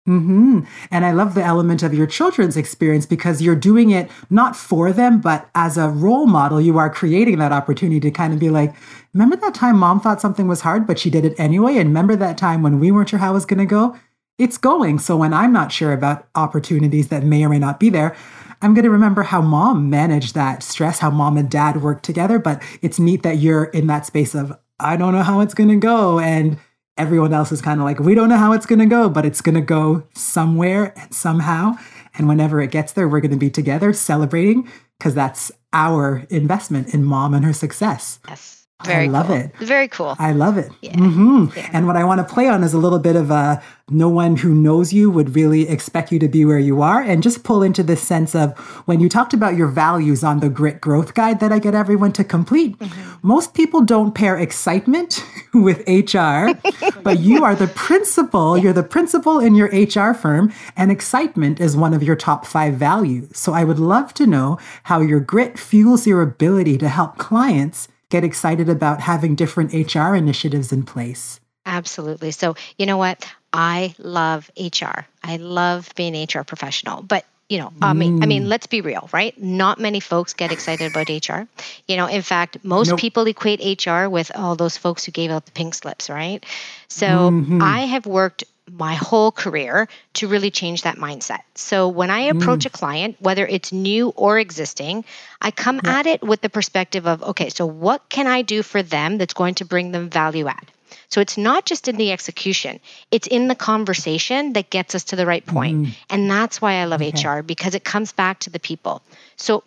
Mm-hmm. 0.08 0.60
And 0.90 1.04
I 1.04 1.12
love 1.12 1.34
the 1.34 1.44
element 1.44 1.82
of 1.82 1.92
your 1.92 2.06
children's 2.06 2.56
experience 2.56 3.06
because 3.06 3.42
you're 3.42 3.54
doing 3.54 3.90
it 3.90 4.10
not 4.30 4.56
for 4.56 4.92
them, 4.92 5.20
but 5.20 5.48
as 5.54 5.76
a 5.76 5.88
role 5.88 6.26
model, 6.26 6.60
you 6.60 6.78
are 6.78 6.90
creating 6.90 7.38
that 7.38 7.52
opportunity 7.52 8.00
to 8.00 8.10
kind 8.10 8.32
of 8.32 8.40
be 8.40 8.50
like, 8.50 8.74
remember 9.12 9.36
that 9.36 9.54
time 9.54 9.78
mom 9.78 10.00
thought 10.00 10.20
something 10.20 10.48
was 10.48 10.62
hard, 10.62 10.86
but 10.86 10.98
she 10.98 11.10
did 11.10 11.24
it 11.24 11.38
anyway? 11.38 11.76
And 11.76 11.90
remember 11.90 12.16
that 12.16 12.38
time 12.38 12.62
when 12.62 12.80
we 12.80 12.90
weren't 12.90 13.10
sure 13.10 13.18
how 13.18 13.30
it 13.30 13.34
was 13.34 13.46
going 13.46 13.58
to 13.58 13.66
go? 13.66 13.96
It's 14.38 14.56
going. 14.56 14.98
So 14.98 15.18
when 15.18 15.34
I'm 15.34 15.52
not 15.52 15.70
sure 15.70 15.92
about 15.92 16.26
opportunities 16.34 17.08
that 17.08 17.22
may 17.22 17.44
or 17.44 17.50
may 17.50 17.58
not 17.58 17.78
be 17.78 17.90
there, 17.90 18.16
I'm 18.62 18.72
going 18.74 18.84
to 18.84 18.90
remember 18.90 19.22
how 19.22 19.42
mom 19.42 19.90
managed 19.90 20.34
that 20.34 20.62
stress, 20.62 20.98
how 20.98 21.10
mom 21.10 21.36
and 21.36 21.50
dad 21.50 21.82
worked 21.82 22.04
together. 22.04 22.38
But 22.38 22.62
it's 22.80 22.98
neat 22.98 23.22
that 23.22 23.36
you're 23.36 23.64
in 23.64 23.86
that 23.88 24.06
space 24.06 24.34
of, 24.34 24.58
I 24.78 24.96
don't 24.96 25.12
know 25.12 25.22
how 25.22 25.40
it's 25.40 25.54
going 25.54 25.68
to 25.68 25.76
go. 25.76 26.18
And 26.18 26.58
everyone 27.00 27.32
else 27.32 27.50
is 27.50 27.62
kind 27.62 27.80
of 27.80 27.84
like, 27.84 27.98
we 27.98 28.14
don't 28.14 28.28
know 28.28 28.36
how 28.36 28.52
it's 28.52 28.66
going 28.66 28.78
to 28.78 28.86
go, 28.86 29.08
but 29.08 29.24
it's 29.24 29.40
going 29.40 29.54
to 29.54 29.62
go 29.62 30.04
somewhere 30.14 30.92
and 30.96 31.14
somehow. 31.14 31.74
And 32.14 32.28
whenever 32.28 32.60
it 32.60 32.70
gets 32.70 32.92
there, 32.92 33.08
we're 33.08 33.20
going 33.20 33.30
to 33.30 33.38
be 33.38 33.48
together 33.48 33.94
celebrating 33.94 34.68
because 34.98 35.14
that's 35.14 35.50
our 35.72 36.26
investment 36.28 36.92
in 36.92 37.02
mom 37.02 37.32
and 37.32 37.42
her 37.42 37.54
success. 37.54 38.18
Yes. 38.28 38.59
Very 38.84 39.04
I 39.04 39.08
love 39.08 39.26
cool. 39.26 39.36
it. 39.36 39.56
Very 39.58 39.88
cool. 39.88 40.16
I 40.18 40.32
love 40.32 40.56
it. 40.56 40.70
Yeah. 40.80 40.92
Mm-hmm. 40.92 41.46
yeah. 41.56 41.70
And 41.72 41.86
what 41.86 41.96
I 41.96 42.04
want 42.04 42.26
to 42.26 42.34
play 42.34 42.48
on 42.48 42.64
is 42.64 42.72
a 42.72 42.78
little 42.78 42.98
bit 42.98 43.16
of 43.16 43.30
a 43.30 43.62
no 43.90 44.08
one 44.08 44.36
who 44.36 44.54
knows 44.54 44.92
you 44.92 45.10
would 45.10 45.34
really 45.34 45.68
expect 45.68 46.12
you 46.12 46.18
to 46.20 46.28
be 46.28 46.44
where 46.44 46.58
you 46.58 46.80
are. 46.80 47.02
And 47.02 47.22
just 47.22 47.42
pull 47.42 47.62
into 47.62 47.82
this 47.82 48.00
sense 48.00 48.34
of 48.34 48.56
when 48.86 49.00
you 49.00 49.08
talked 49.08 49.34
about 49.34 49.56
your 49.56 49.66
values 49.66 50.22
on 50.24 50.40
the 50.40 50.48
grit 50.48 50.80
growth 50.80 51.14
guide 51.14 51.40
that 51.40 51.52
I 51.52 51.58
get 51.58 51.74
everyone 51.74 52.12
to 52.12 52.24
complete, 52.24 52.78
mm-hmm. 52.78 53.26
most 53.26 53.52
people 53.52 53.82
don't 53.82 54.14
pair 54.14 54.36
excitement 54.36 55.24
with 55.54 55.78
HR, 55.88 56.54
but 57.02 57.18
you 57.18 57.44
are 57.44 57.54
the 57.54 57.70
principal. 57.74 58.56
You're 58.56 58.72
the 58.72 58.82
principal 58.82 59.40
in 59.40 59.54
your 59.54 59.68
HR 59.68 60.14
firm, 60.14 60.52
and 60.76 60.90
excitement 60.90 61.60
is 61.60 61.76
one 61.76 61.92
of 61.92 62.02
your 62.02 62.16
top 62.16 62.46
five 62.46 62.74
values. 62.74 63.28
So 63.36 63.52
I 63.52 63.64
would 63.64 63.78
love 63.78 64.14
to 64.14 64.26
know 64.26 64.58
how 64.84 65.00
your 65.00 65.20
grit 65.20 65.58
fuels 65.58 66.06
your 66.06 66.22
ability 66.22 66.78
to 66.78 66.88
help 66.88 67.18
clients 67.18 67.88
get 68.10 68.24
excited 68.24 68.68
about 68.68 69.00
having 69.00 69.34
different 69.34 69.72
HR 69.72 70.14
initiatives 70.14 70.72
in 70.72 70.84
place. 70.84 71.40
Absolutely. 71.64 72.30
So, 72.32 72.56
you 72.78 72.86
know 72.86 72.96
what? 72.96 73.26
I 73.52 73.94
love 73.98 74.50
HR. 74.58 75.06
I 75.22 75.36
love 75.38 75.88
being 75.94 76.14
an 76.14 76.26
HR 76.32 76.44
professional, 76.44 77.02
but 77.02 77.24
you 77.48 77.58
know, 77.58 77.72
I 77.82 77.94
mean, 77.94 78.20
mm. 78.20 78.22
I 78.22 78.26
mean, 78.26 78.48
let's 78.48 78.68
be 78.68 78.80
real, 78.80 79.10
right? 79.12 79.36
Not 79.36 79.80
many 79.80 79.98
folks 79.98 80.34
get 80.34 80.52
excited 80.52 80.92
about 80.92 81.08
HR. 81.08 81.48
You 81.88 81.96
know, 81.96 82.06
in 82.06 82.22
fact, 82.22 82.58
most 82.62 82.90
nope. 82.90 83.00
people 83.00 83.26
equate 83.26 83.84
HR 83.84 84.06
with 84.06 84.30
all 84.36 84.54
those 84.54 84.76
folks 84.76 85.04
who 85.04 85.10
gave 85.10 85.32
out 85.32 85.46
the 85.46 85.50
pink 85.50 85.74
slips, 85.74 86.08
right? 86.08 86.46
So 86.86 87.08
mm-hmm. 87.08 87.60
I 87.60 87.86
have 87.86 88.06
worked 88.06 88.44
my 88.76 88.94
whole 88.94 89.32
career 89.32 89.88
to 90.14 90.28
really 90.28 90.50
change 90.50 90.82
that 90.82 90.96
mindset. 90.96 91.40
So 91.54 91.88
when 91.88 92.10
I 92.10 92.20
approach 92.22 92.60
mm. 92.60 92.66
a 92.66 92.70
client, 92.70 93.16
whether 93.20 93.46
it's 93.46 93.72
new 93.72 94.10
or 94.10 94.38
existing, 94.38 95.04
I 95.40 95.50
come 95.50 95.80
yeah. 95.84 95.98
at 95.98 96.06
it 96.06 96.22
with 96.22 96.40
the 96.40 96.50
perspective 96.50 97.06
of, 97.06 97.22
okay, 97.22 97.48
so 97.48 97.66
what 97.66 98.08
can 98.08 98.26
I 98.26 98.42
do 98.42 98.62
for 98.62 98.82
them 98.82 99.18
that's 99.18 99.34
going 99.34 99.54
to 99.56 99.64
bring 99.64 99.92
them 99.92 100.10
value 100.10 100.48
add? 100.48 100.70
So 101.08 101.20
it's 101.20 101.36
not 101.36 101.66
just 101.66 101.88
in 101.88 101.96
the 101.96 102.12
execution, 102.12 102.78
it's 103.10 103.26
in 103.26 103.48
the 103.48 103.56
conversation 103.56 104.52
that 104.52 104.70
gets 104.70 104.94
us 104.94 105.04
to 105.04 105.16
the 105.16 105.26
right 105.26 105.44
point. 105.44 105.86
Mm. 105.86 105.94
And 106.08 106.30
that's 106.30 106.62
why 106.62 106.74
I 106.74 106.84
love 106.84 107.02
okay. 107.02 107.28
HR 107.28 107.42
because 107.42 107.74
it 107.74 107.84
comes 107.84 108.12
back 108.12 108.40
to 108.40 108.50
the 108.50 108.60
people. 108.60 109.02
So 109.36 109.64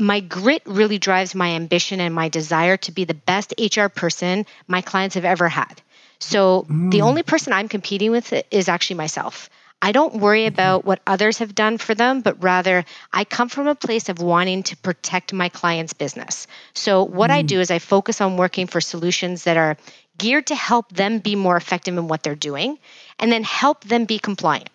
my 0.00 0.20
grit 0.20 0.62
really 0.64 0.98
drives 0.98 1.34
my 1.34 1.50
ambition 1.50 2.00
and 2.00 2.14
my 2.14 2.28
desire 2.28 2.76
to 2.78 2.92
be 2.92 3.04
the 3.04 3.14
best 3.14 3.54
HR 3.58 3.86
person 3.86 4.46
my 4.66 4.80
clients 4.80 5.14
have 5.14 5.24
ever 5.24 5.48
had. 5.48 5.80
So 6.20 6.66
mm. 6.68 6.90
the 6.90 7.02
only 7.02 7.22
person 7.22 7.52
I'm 7.52 7.68
competing 7.68 8.12
with 8.12 8.32
is 8.50 8.68
actually 8.68 8.96
myself. 8.96 9.50
I 9.82 9.92
don't 9.92 10.16
worry 10.16 10.44
about 10.44 10.84
what 10.84 11.00
others 11.06 11.38
have 11.38 11.54
done 11.54 11.78
for 11.78 11.94
them, 11.94 12.20
but 12.20 12.42
rather 12.42 12.84
I 13.12 13.24
come 13.24 13.48
from 13.48 13.66
a 13.66 13.74
place 13.74 14.10
of 14.10 14.20
wanting 14.20 14.62
to 14.64 14.76
protect 14.76 15.32
my 15.32 15.48
client's 15.48 15.94
business. 15.94 16.46
So, 16.74 17.02
what 17.04 17.30
mm. 17.30 17.34
I 17.34 17.42
do 17.42 17.60
is 17.60 17.70
I 17.70 17.78
focus 17.78 18.20
on 18.20 18.36
working 18.36 18.66
for 18.66 18.82
solutions 18.82 19.44
that 19.44 19.56
are 19.56 19.78
geared 20.18 20.48
to 20.48 20.54
help 20.54 20.92
them 20.92 21.18
be 21.18 21.34
more 21.34 21.56
effective 21.56 21.96
in 21.96 22.08
what 22.08 22.22
they're 22.22 22.34
doing 22.34 22.78
and 23.18 23.32
then 23.32 23.42
help 23.42 23.84
them 23.84 24.04
be 24.04 24.18
compliant. 24.18 24.68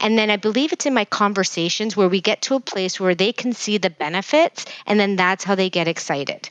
And 0.00 0.18
then 0.18 0.30
I 0.30 0.36
believe 0.36 0.72
it's 0.72 0.86
in 0.86 0.94
my 0.94 1.04
conversations 1.04 1.96
where 1.96 2.08
we 2.08 2.20
get 2.20 2.42
to 2.42 2.56
a 2.56 2.60
place 2.60 2.98
where 2.98 3.14
they 3.14 3.32
can 3.32 3.52
see 3.52 3.78
the 3.78 3.90
benefits, 3.90 4.64
and 4.86 4.98
then 4.98 5.16
that's 5.16 5.44
how 5.44 5.54
they 5.54 5.70
get 5.70 5.88
excited. 5.88 6.50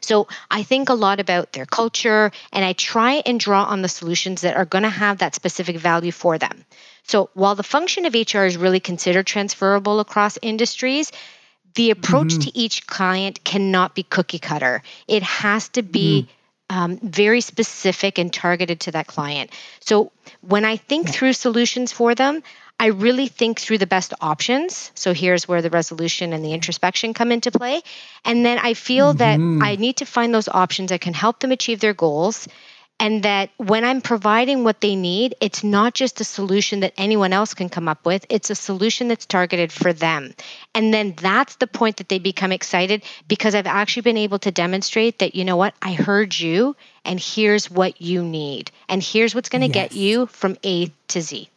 So 0.00 0.28
I 0.50 0.62
think 0.62 0.88
a 0.88 0.94
lot 0.94 1.20
about 1.20 1.52
their 1.52 1.66
culture 1.66 2.30
and 2.52 2.64
I 2.64 2.72
try 2.72 3.22
and 3.24 3.38
draw 3.38 3.64
on 3.64 3.82
the 3.82 3.88
solutions 3.88 4.42
that 4.42 4.56
are 4.56 4.64
going 4.64 4.84
to 4.84 4.90
have 4.90 5.18
that 5.18 5.34
specific 5.34 5.76
value 5.76 6.12
for 6.12 6.38
them. 6.38 6.64
So 7.04 7.30
while 7.34 7.54
the 7.54 7.62
function 7.62 8.04
of 8.04 8.14
HR 8.14 8.44
is 8.44 8.56
really 8.56 8.80
considered 8.80 9.26
transferable 9.26 10.00
across 10.00 10.38
industries, 10.42 11.10
the 11.74 11.90
approach 11.90 12.28
mm-hmm. 12.28 12.40
to 12.40 12.58
each 12.58 12.86
client 12.86 13.44
cannot 13.44 13.94
be 13.94 14.02
cookie 14.02 14.38
cutter. 14.38 14.82
It 15.06 15.22
has 15.22 15.68
to 15.70 15.82
be 15.82 16.22
mm. 16.22 16.34
Um, 16.70 16.98
very 16.98 17.40
specific 17.40 18.18
and 18.18 18.30
targeted 18.30 18.80
to 18.80 18.90
that 18.90 19.06
client. 19.06 19.50
So 19.80 20.12
when 20.42 20.66
I 20.66 20.76
think 20.76 21.06
yeah. 21.06 21.12
through 21.12 21.32
solutions 21.32 21.92
for 21.92 22.14
them, 22.14 22.42
I 22.80 22.86
really 22.86 23.26
think 23.26 23.58
through 23.58 23.78
the 23.78 23.86
best 23.86 24.14
options. 24.20 24.92
So 24.94 25.12
here's 25.12 25.48
where 25.48 25.62
the 25.62 25.70
resolution 25.70 26.32
and 26.32 26.44
the 26.44 26.52
introspection 26.52 27.12
come 27.12 27.32
into 27.32 27.50
play. 27.50 27.82
And 28.24 28.46
then 28.46 28.58
I 28.58 28.74
feel 28.74 29.14
mm-hmm. 29.14 29.58
that 29.58 29.64
I 29.64 29.76
need 29.76 29.96
to 29.98 30.06
find 30.06 30.32
those 30.32 30.48
options 30.48 30.90
that 30.90 31.00
can 31.00 31.14
help 31.14 31.40
them 31.40 31.50
achieve 31.50 31.80
their 31.80 31.94
goals. 31.94 32.46
And 33.00 33.22
that 33.22 33.50
when 33.58 33.84
I'm 33.84 34.00
providing 34.00 34.64
what 34.64 34.80
they 34.80 34.96
need, 34.96 35.36
it's 35.40 35.62
not 35.62 35.94
just 35.94 36.20
a 36.20 36.24
solution 36.24 36.80
that 36.80 36.94
anyone 36.96 37.32
else 37.32 37.54
can 37.54 37.68
come 37.68 37.86
up 37.86 38.04
with, 38.04 38.26
it's 38.28 38.50
a 38.50 38.56
solution 38.56 39.06
that's 39.06 39.24
targeted 39.24 39.70
for 39.70 39.92
them. 39.92 40.34
And 40.74 40.92
then 40.92 41.14
that's 41.14 41.56
the 41.56 41.68
point 41.68 41.98
that 41.98 42.08
they 42.08 42.18
become 42.18 42.50
excited 42.50 43.04
because 43.28 43.54
I've 43.54 43.68
actually 43.68 44.02
been 44.02 44.16
able 44.16 44.40
to 44.40 44.50
demonstrate 44.50 45.20
that, 45.20 45.36
you 45.36 45.44
know 45.44 45.56
what, 45.56 45.74
I 45.80 45.92
heard 45.92 46.36
you, 46.36 46.74
and 47.04 47.20
here's 47.20 47.70
what 47.70 48.02
you 48.02 48.24
need. 48.24 48.72
And 48.88 49.00
here's 49.00 49.32
what's 49.32 49.48
going 49.48 49.62
to 49.62 49.68
yes. 49.68 49.90
get 49.90 49.94
you 49.94 50.26
from 50.26 50.56
A 50.64 50.90
to 51.08 51.20
Z. 51.20 51.48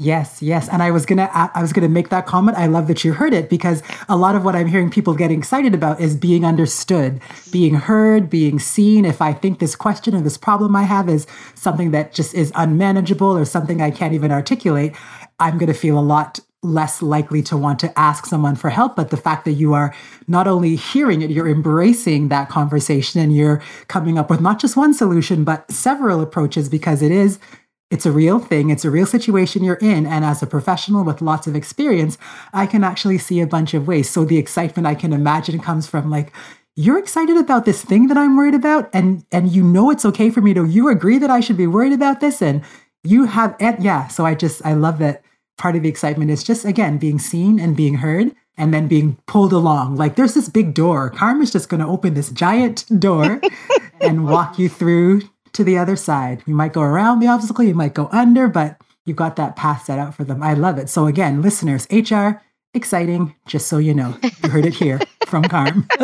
Yes, 0.00 0.40
yes. 0.40 0.68
And 0.68 0.80
I 0.80 0.92
was 0.92 1.04
to 1.18 1.28
I 1.58 1.60
was 1.60 1.72
to 1.72 1.88
make 1.88 2.10
that 2.10 2.24
comment. 2.24 2.56
I 2.56 2.66
love 2.66 2.86
that 2.86 3.02
you 3.02 3.12
heard 3.12 3.34
it 3.34 3.50
because 3.50 3.82
a 4.08 4.16
lot 4.16 4.36
of 4.36 4.44
what 4.44 4.54
I'm 4.54 4.68
hearing 4.68 4.90
people 4.90 5.12
getting 5.12 5.38
excited 5.38 5.74
about 5.74 6.00
is 6.00 6.14
being 6.14 6.44
understood, 6.44 7.20
being 7.50 7.74
heard, 7.74 8.30
being 8.30 8.60
seen. 8.60 9.04
If 9.04 9.20
I 9.20 9.32
think 9.32 9.58
this 9.58 9.74
question 9.74 10.14
or 10.14 10.20
this 10.20 10.38
problem 10.38 10.76
I 10.76 10.84
have 10.84 11.08
is 11.08 11.26
something 11.56 11.90
that 11.90 12.14
just 12.14 12.32
is 12.32 12.52
unmanageable 12.54 13.36
or 13.36 13.44
something 13.44 13.82
I 13.82 13.90
can't 13.90 14.14
even 14.14 14.30
articulate, 14.30 14.94
I'm 15.40 15.58
to 15.58 15.74
feel 15.74 15.98
a 15.98 16.00
lot 16.00 16.38
less 16.62 17.02
likely 17.02 17.42
to 17.42 17.56
want 17.56 17.80
to 17.80 17.98
ask 17.98 18.24
someone 18.24 18.54
for 18.54 18.70
help. 18.70 18.94
But 18.94 19.10
the 19.10 19.16
fact 19.16 19.44
that 19.46 19.52
you 19.52 19.74
are 19.74 19.92
not 20.28 20.46
only 20.46 20.76
hearing 20.76 21.22
it, 21.22 21.30
you're 21.30 21.48
embracing 21.48 22.28
that 22.28 22.48
conversation 22.48 23.20
and 23.20 23.34
you're 23.34 23.60
coming 23.88 24.16
up 24.16 24.30
with 24.30 24.40
not 24.40 24.60
just 24.60 24.76
one 24.76 24.94
solution, 24.94 25.42
but 25.42 25.68
several 25.72 26.20
approaches 26.20 26.68
because 26.68 27.02
it 27.02 27.10
is 27.10 27.40
it's 27.90 28.04
a 28.04 28.12
real 28.12 28.38
thing. 28.38 28.70
It's 28.70 28.84
a 28.84 28.90
real 28.90 29.06
situation 29.06 29.64
you're 29.64 29.76
in. 29.76 30.06
And 30.06 30.24
as 30.24 30.42
a 30.42 30.46
professional 30.46 31.04
with 31.04 31.22
lots 31.22 31.46
of 31.46 31.56
experience, 31.56 32.18
I 32.52 32.66
can 32.66 32.84
actually 32.84 33.18
see 33.18 33.40
a 33.40 33.46
bunch 33.46 33.72
of 33.72 33.88
ways. 33.88 34.10
So 34.10 34.24
the 34.24 34.36
excitement 34.36 34.86
I 34.86 34.94
can 34.94 35.12
imagine 35.12 35.58
comes 35.58 35.86
from 35.86 36.10
like, 36.10 36.32
you're 36.76 36.98
excited 36.98 37.36
about 37.36 37.64
this 37.64 37.82
thing 37.82 38.06
that 38.06 38.16
I'm 38.16 38.36
worried 38.36 38.54
about, 38.54 38.88
and 38.92 39.24
and 39.32 39.50
you 39.50 39.64
know 39.64 39.90
it's 39.90 40.04
okay 40.04 40.30
for 40.30 40.40
me 40.40 40.54
to. 40.54 40.64
You 40.64 40.88
agree 40.88 41.18
that 41.18 41.28
I 41.28 41.40
should 41.40 41.56
be 41.56 41.66
worried 41.66 41.92
about 41.92 42.20
this, 42.20 42.40
and 42.40 42.62
you 43.02 43.24
have, 43.24 43.56
and 43.58 43.82
yeah. 43.82 44.06
So 44.06 44.24
I 44.24 44.36
just 44.36 44.64
I 44.64 44.74
love 44.74 44.98
that 44.98 45.24
part 45.56 45.74
of 45.74 45.82
the 45.82 45.88
excitement 45.88 46.30
is 46.30 46.44
just 46.44 46.64
again 46.64 46.96
being 46.96 47.18
seen 47.18 47.58
and 47.58 47.76
being 47.76 47.94
heard, 47.94 48.32
and 48.56 48.72
then 48.72 48.86
being 48.86 49.18
pulled 49.26 49.52
along. 49.52 49.96
Like 49.96 50.14
there's 50.14 50.34
this 50.34 50.48
big 50.48 50.72
door. 50.72 51.10
Carm's 51.10 51.50
just 51.50 51.68
going 51.68 51.80
to 51.80 51.86
open 51.86 52.14
this 52.14 52.30
giant 52.30 52.84
door 53.00 53.40
and 54.00 54.28
walk 54.28 54.56
you 54.56 54.68
through 54.68 55.22
to 55.52 55.64
the 55.64 55.78
other 55.78 55.96
side. 55.96 56.42
You 56.46 56.54
might 56.54 56.72
go 56.72 56.82
around 56.82 57.20
the 57.20 57.28
obstacle, 57.28 57.64
you 57.64 57.74
might 57.74 57.94
go 57.94 58.08
under, 58.12 58.48
but 58.48 58.80
you've 59.04 59.16
got 59.16 59.36
that 59.36 59.56
path 59.56 59.84
set 59.84 59.98
out 59.98 60.14
for 60.14 60.24
them. 60.24 60.42
I 60.42 60.54
love 60.54 60.78
it. 60.78 60.88
So, 60.88 61.06
again, 61.06 61.42
listeners, 61.42 61.86
HR, 61.90 62.40
exciting, 62.74 63.34
just 63.46 63.68
so 63.68 63.78
you 63.78 63.94
know. 63.94 64.16
You 64.42 64.50
heard 64.50 64.66
it 64.66 64.74
here 64.74 65.00
from 65.26 65.44
Carm. 65.44 65.86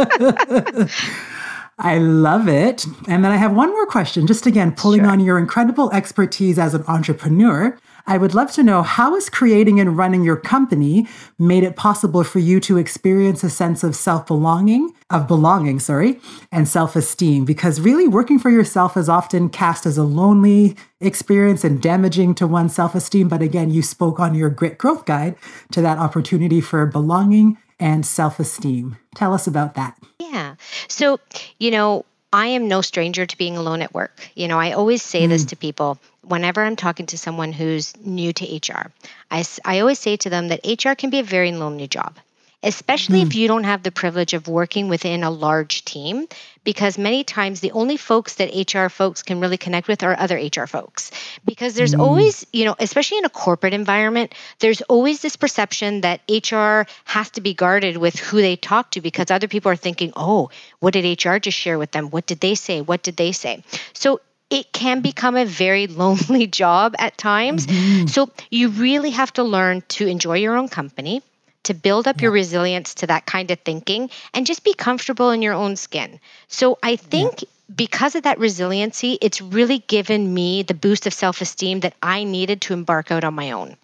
I 1.79 1.99
love 1.99 2.49
it. 2.49 2.87
And 3.09 3.25
then 3.25 3.33
I 3.33 3.37
have 3.37 3.55
one 3.55 3.71
more 3.71 3.87
question, 3.87 4.27
just 4.27 4.47
again, 4.47 4.73
pulling 4.73 5.03
sure. 5.03 5.11
on 5.11 5.21
your 5.21 5.39
incredible 5.39 5.91
expertise 5.93 6.59
as 6.59 6.75
an 6.75 6.85
entrepreneur. 6.87 7.77
I 8.07 8.19
would 8.19 8.35
love 8.35 8.53
to 8.53 8.63
know 8.63 8.83
how 8.83 9.15
has 9.15 9.31
creating 9.31 9.81
and 9.81 9.97
running 9.97 10.25
your 10.25 10.37
company 10.37 11.09
made 11.39 11.65
it 11.65 11.75
possible 11.75 12.23
for 12.23 12.39
you 12.39 12.61
to 12.61 12.77
experience 12.77 13.43
a 13.43 13.51
sense 13.51 13.83
of 13.83 13.97
self-belonging, 13.97 14.93
of 15.09 15.27
belonging, 15.27 15.81
sorry, 15.81 16.21
and 16.53 16.69
self-esteem 16.69 17.45
because 17.45 17.81
really 17.81 18.07
working 18.07 18.39
for 18.39 18.51
yourself 18.51 18.97
is 18.97 19.09
often 19.09 19.49
cast 19.49 19.87
as 19.87 19.97
a 19.97 20.05
lonely 20.05 20.77
experience 21.01 21.65
and 21.65 21.81
damaging 21.81 22.35
to 22.35 22.47
one's 22.47 22.75
self-esteem, 22.75 23.29
but 23.29 23.43
again, 23.43 23.71
you 23.71 23.83
spoke 23.83 24.21
on 24.21 24.35
your 24.35 24.51
grit 24.51 24.77
growth 24.77 25.07
guide 25.07 25.37
to 25.73 25.81
that 25.81 25.99
opportunity 25.99 26.61
for 26.61 26.85
belonging 26.87 27.57
and 27.81 28.05
self-esteem. 28.05 28.97
Tell 29.15 29.33
us 29.35 29.47
about 29.47 29.75
that. 29.75 29.99
Yeah. 30.19 30.57
So, 30.89 31.21
you 31.59 31.71
know, 31.71 32.05
I 32.33 32.49
am 32.49 32.67
no 32.67 32.81
stranger 32.81 33.27
to 33.27 33.39
being 33.39 33.57
alone 33.57 33.81
at 33.81 33.95
work. 33.95 34.29
You 34.35 34.49
know, 34.49 34.59
I 34.59 34.73
always 34.73 35.03
say 35.03 35.27
mm. 35.27 35.29
this 35.29 35.45
to 35.47 35.57
people 35.57 35.99
whenever 36.27 36.63
I'm 36.63 36.77
talking 36.77 37.07
to 37.07 37.19
someone 37.19 37.53
who's 37.53 37.97
new 37.99 38.33
to 38.33 38.57
HR. 38.57 38.93
I, 39.31 39.45
I 39.65 39.81
always 39.81 39.99
say 39.99 40.17
to 40.19 40.31
them 40.31 40.49
that 40.49 40.61
HR 40.65 40.95
can 40.95 41.11
be 41.11 41.21
a 41.21 41.25
very 41.25 41.53
lonely 41.53 41.89
job 41.89 42.19
especially 42.65 43.21
mm. 43.21 43.27
if 43.27 43.35
you 43.35 43.47
don't 43.47 43.65
have 43.65 43.83
the 43.83 43.93
privilege 43.93 44.33
of 44.33 44.49
working 44.49 44.89
within 44.89 45.23
a 45.23 45.31
large 45.31 45.85
team, 45.85 46.27
because 46.65 46.97
many 46.97 47.23
times 47.23 47.61
the 47.61 47.71
only 47.73 47.99
folks 47.99 48.37
that 48.37 48.51
HR 48.55 48.89
folks 48.89 49.23
can 49.23 49.39
really 49.39 49.59
connect 49.59 49.87
with 49.87 50.03
are 50.03 50.19
other 50.19 50.37
HR 50.37 50.67
folks. 50.67 51.11
Because 51.45 51.75
there's 51.75 51.95
mm. 51.95 52.01
always, 52.01 52.47
you 52.53 52.65
know, 52.65 52.75
especially 52.79 53.19
in 53.19 53.27
a 53.27 53.31
corporate 53.31 53.75
environment, 53.75 54.35
there's 54.61 54.81
always 54.83 55.21
this 55.21 55.37
perception 55.37 56.01
that 56.01 56.23
HR 56.29 56.89
has 57.05 57.31
to 57.33 57.43
be 57.43 57.53
guarded 57.53 57.99
with 57.99 58.19
who 58.19 58.39
they 58.39 58.57
talk 58.57 58.91
to 58.93 59.03
because 59.03 59.31
other 59.31 59.49
people 59.49 59.71
are 59.71 59.77
thinking, 59.77 60.13
oh, 60.17 60.51
what 60.81 60.95
did 60.95 61.23
HR 61.23 61.37
just 61.37 61.59
share 61.59 61.79
with 61.79 61.93
them? 61.93 62.09
What 62.09 62.27
did 62.27 62.41
they 62.41 62.55
say? 62.55 62.81
What 62.81 63.03
did 63.03 63.17
they 63.17 63.33
say? 63.33 63.63
So 63.93 64.21
it 64.55 64.73
can 64.73 65.01
become 65.01 65.37
a 65.37 65.45
very 65.45 65.87
lonely 66.03 66.47
job 66.47 66.95
at 66.99 67.19
times. 67.19 67.67
Mm-hmm. 67.67 68.07
So 68.07 68.31
you 68.51 68.69
really 68.69 69.11
have 69.11 69.33
to 69.35 69.43
learn 69.43 69.83
to 69.89 70.07
enjoy 70.07 70.39
your 70.39 70.57
own 70.57 70.69
company 70.69 71.23
to 71.65 71.75
build 71.75 72.07
up 72.07 72.17
yeah. 72.17 72.25
your 72.25 72.33
resilience 72.33 72.95
to 72.97 73.07
that 73.09 73.27
kind 73.27 73.51
of 73.51 73.59
thinking 73.61 74.11
and 74.33 74.47
just 74.47 74.65
be 74.65 74.75
comfortable 74.75 75.31
in 75.31 75.43
your 75.43 75.55
own 75.55 75.77
skin. 75.77 76.21
So 76.47 76.79
I 76.83 76.97
think 76.97 77.43
yeah. 77.43 77.49
because 77.75 78.15
of 78.15 78.25
that 78.25 78.39
resiliency, 78.39 79.19
it's 79.21 79.41
really 79.41 79.79
given 79.79 80.33
me 80.33 80.63
the 80.63 80.75
boost 80.75 81.07
of 81.07 81.15
self 81.15 81.41
esteem 81.41 81.81
that 81.81 81.95
I 82.03 82.25
needed 82.25 82.61
to 82.63 82.75
embark 82.75 83.11
out 83.11 83.25
on 83.25 83.35
my 83.35 83.53
own. 83.53 83.77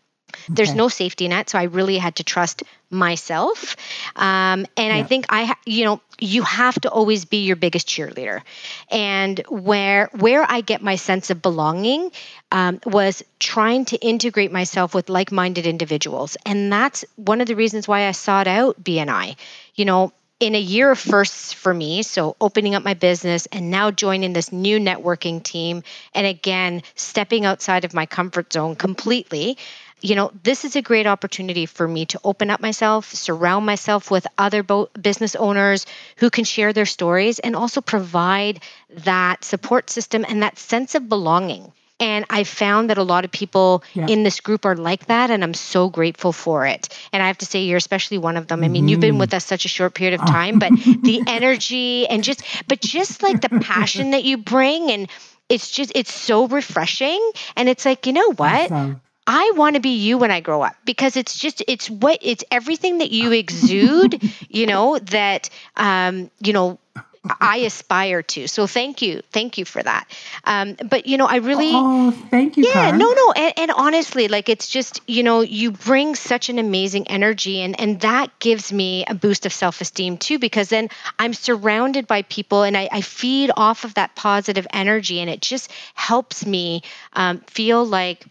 There's 0.49 0.75
no 0.75 0.88
safety 0.88 1.29
net, 1.29 1.51
so 1.51 1.59
I 1.59 1.64
really 1.64 1.99
had 1.99 2.16
to 2.16 2.25
trust 2.25 2.62
myself. 2.90 3.77
Um, 4.16 4.66
and 4.77 4.88
yeah. 4.88 4.97
I 4.97 5.03
think 5.05 5.27
I, 5.29 5.55
you 5.64 5.85
know, 5.85 6.01
you 6.19 6.43
have 6.43 6.81
to 6.81 6.90
always 6.90 7.25
be 7.25 7.45
your 7.45 7.57
biggest 7.57 7.88
cheerleader. 7.88 8.43
And 8.90 9.40
where 9.49 10.11
where 10.19 10.45
I 10.49 10.61
get 10.61 10.83
my 10.83 10.97
sense 10.97 11.31
of 11.31 11.40
belonging 11.40 12.11
um, 12.51 12.81
was 12.85 13.23
trying 13.38 13.85
to 13.87 13.97
integrate 13.97 14.53
myself 14.53 14.95
with 14.95 15.09
like-minded 15.09 15.66
individuals, 15.66 16.37
and 16.45 16.73
that's 16.73 17.05
one 17.16 17.40
of 17.40 17.47
the 17.47 17.57
reasons 17.57 17.87
why 17.87 18.07
I 18.07 18.12
sought 18.12 18.47
out 18.47 18.83
BNI. 18.83 19.37
You 19.75 19.85
know, 19.85 20.12
in 20.40 20.55
a 20.55 20.61
year 20.61 20.90
of 20.90 20.99
firsts 20.99 21.53
for 21.53 21.73
me, 21.73 22.03
so 22.03 22.35
opening 22.40 22.75
up 22.75 22.83
my 22.83 22.95
business 22.95 23.47
and 23.53 23.71
now 23.71 23.90
joining 23.90 24.33
this 24.33 24.51
new 24.51 24.81
networking 24.81 25.43
team, 25.43 25.83
and 26.14 26.27
again, 26.27 26.83
stepping 26.95 27.45
outside 27.45 27.85
of 27.85 27.93
my 27.93 28.07
comfort 28.07 28.51
zone 28.53 28.75
completely, 28.75 29.59
you 30.02 30.14
know, 30.14 30.30
this 30.42 30.64
is 30.64 30.76
a 30.76 30.82
great 30.82 31.06
opportunity 31.06 31.66
for 31.66 31.86
me 31.86 32.06
to 32.06 32.20
open 32.24 32.50
up 32.50 32.60
myself, 32.60 33.12
surround 33.12 33.66
myself 33.66 34.10
with 34.10 34.26
other 34.38 34.62
bo- 34.62 34.90
business 35.00 35.36
owners 35.36 35.86
who 36.16 36.30
can 36.30 36.44
share 36.44 36.72
their 36.72 36.86
stories 36.86 37.38
and 37.38 37.54
also 37.54 37.80
provide 37.80 38.60
that 38.90 39.44
support 39.44 39.90
system 39.90 40.24
and 40.28 40.42
that 40.42 40.58
sense 40.58 40.94
of 40.94 41.08
belonging. 41.08 41.72
And 41.98 42.24
I 42.30 42.44
found 42.44 42.88
that 42.88 42.96
a 42.96 43.02
lot 43.02 43.26
of 43.26 43.30
people 43.30 43.84
yeah. 43.92 44.06
in 44.06 44.22
this 44.22 44.40
group 44.40 44.64
are 44.64 44.74
like 44.74 45.06
that, 45.06 45.30
and 45.30 45.44
I'm 45.44 45.52
so 45.52 45.90
grateful 45.90 46.32
for 46.32 46.66
it. 46.66 46.88
And 47.12 47.22
I 47.22 47.26
have 47.26 47.36
to 47.38 47.46
say, 47.46 47.64
you're 47.64 47.76
especially 47.76 48.16
one 48.16 48.38
of 48.38 48.46
them. 48.46 48.64
I 48.64 48.68
mean, 48.68 48.86
mm. 48.86 48.88
you've 48.88 49.00
been 49.00 49.18
with 49.18 49.34
us 49.34 49.44
such 49.44 49.66
a 49.66 49.68
short 49.68 49.92
period 49.94 50.18
of 50.18 50.26
time, 50.26 50.58
but 50.58 50.70
the 50.72 51.22
energy 51.26 52.06
and 52.08 52.24
just, 52.24 52.42
but 52.66 52.80
just 52.80 53.22
like 53.22 53.42
the 53.42 53.60
passion 53.60 54.12
that 54.12 54.24
you 54.24 54.38
bring, 54.38 54.90
and 54.90 55.10
it's 55.50 55.70
just, 55.70 55.92
it's 55.94 56.12
so 56.12 56.46
refreshing. 56.46 57.20
And 57.54 57.68
it's 57.68 57.84
like, 57.84 58.06
you 58.06 58.14
know 58.14 58.32
what? 58.32 58.72
Awesome 58.72 59.02
I 59.26 59.52
want 59.54 59.74
to 59.74 59.80
be 59.80 59.96
you 59.96 60.18
when 60.18 60.30
I 60.30 60.40
grow 60.40 60.62
up 60.62 60.74
because 60.85 61.16
it's 61.16 61.38
just 61.38 61.62
it's 61.68 61.88
what 61.88 62.18
it's 62.22 62.44
everything 62.50 62.98
that 62.98 63.11
you 63.11 63.33
exude, 63.33 64.22
you 64.48 64.66
know, 64.66 64.98
that 64.98 65.50
um, 65.76 66.30
you 66.40 66.52
know, 66.52 66.78
I 67.22 67.59
aspire 67.59 68.22
to. 68.22 68.48
So 68.48 68.66
thank 68.66 69.02
you, 69.02 69.20
thank 69.30 69.59
you 69.59 69.66
for 69.66 69.83
that. 69.83 70.09
Um, 70.44 70.76
but 70.88 71.06
you 71.06 71.18
know, 71.18 71.26
I 71.26 71.37
really 71.37 71.70
oh, 71.72 72.12
thank 72.30 72.56
you. 72.56 72.64
Yeah, 72.66 72.92
no, 72.92 73.12
no, 73.12 73.33
and, 73.33 73.52
and, 73.59 73.70
honestly, 73.72 74.28
like 74.28 74.48
it's 74.48 74.68
just 74.68 75.02
you 75.06 75.22
know, 75.22 75.42
you 75.42 75.70
bring 75.70 76.14
such 76.14 76.48
an 76.48 76.59
amazing 76.59 77.09
energy, 77.09 77.61
and 77.61 77.78
and 77.78 78.00
that 78.00 78.38
gives 78.38 78.72
me 78.72 79.04
a 79.06 79.14
boost 79.14 79.44
of 79.44 79.52
self 79.52 79.83
esteem 79.83 80.16
too, 80.16 80.38
because 80.38 80.70
then 80.70 80.88
I'm 81.18 81.35
surrounded 81.35 82.06
by 82.06 82.22
people, 82.22 82.62
and 82.62 82.74
I, 82.76 82.88
I, 82.90 83.00
feed 83.02 83.50
off 83.54 83.85
of 83.85 83.94
that 83.94 84.16
positive 84.16 84.66
energy, 84.72 85.20
and 85.20 85.28
it 85.28 85.42
just 85.42 85.70
helps 85.94 86.46
me 86.46 86.83
um, 87.12 87.40
feel 87.40 87.85
like 87.85 88.24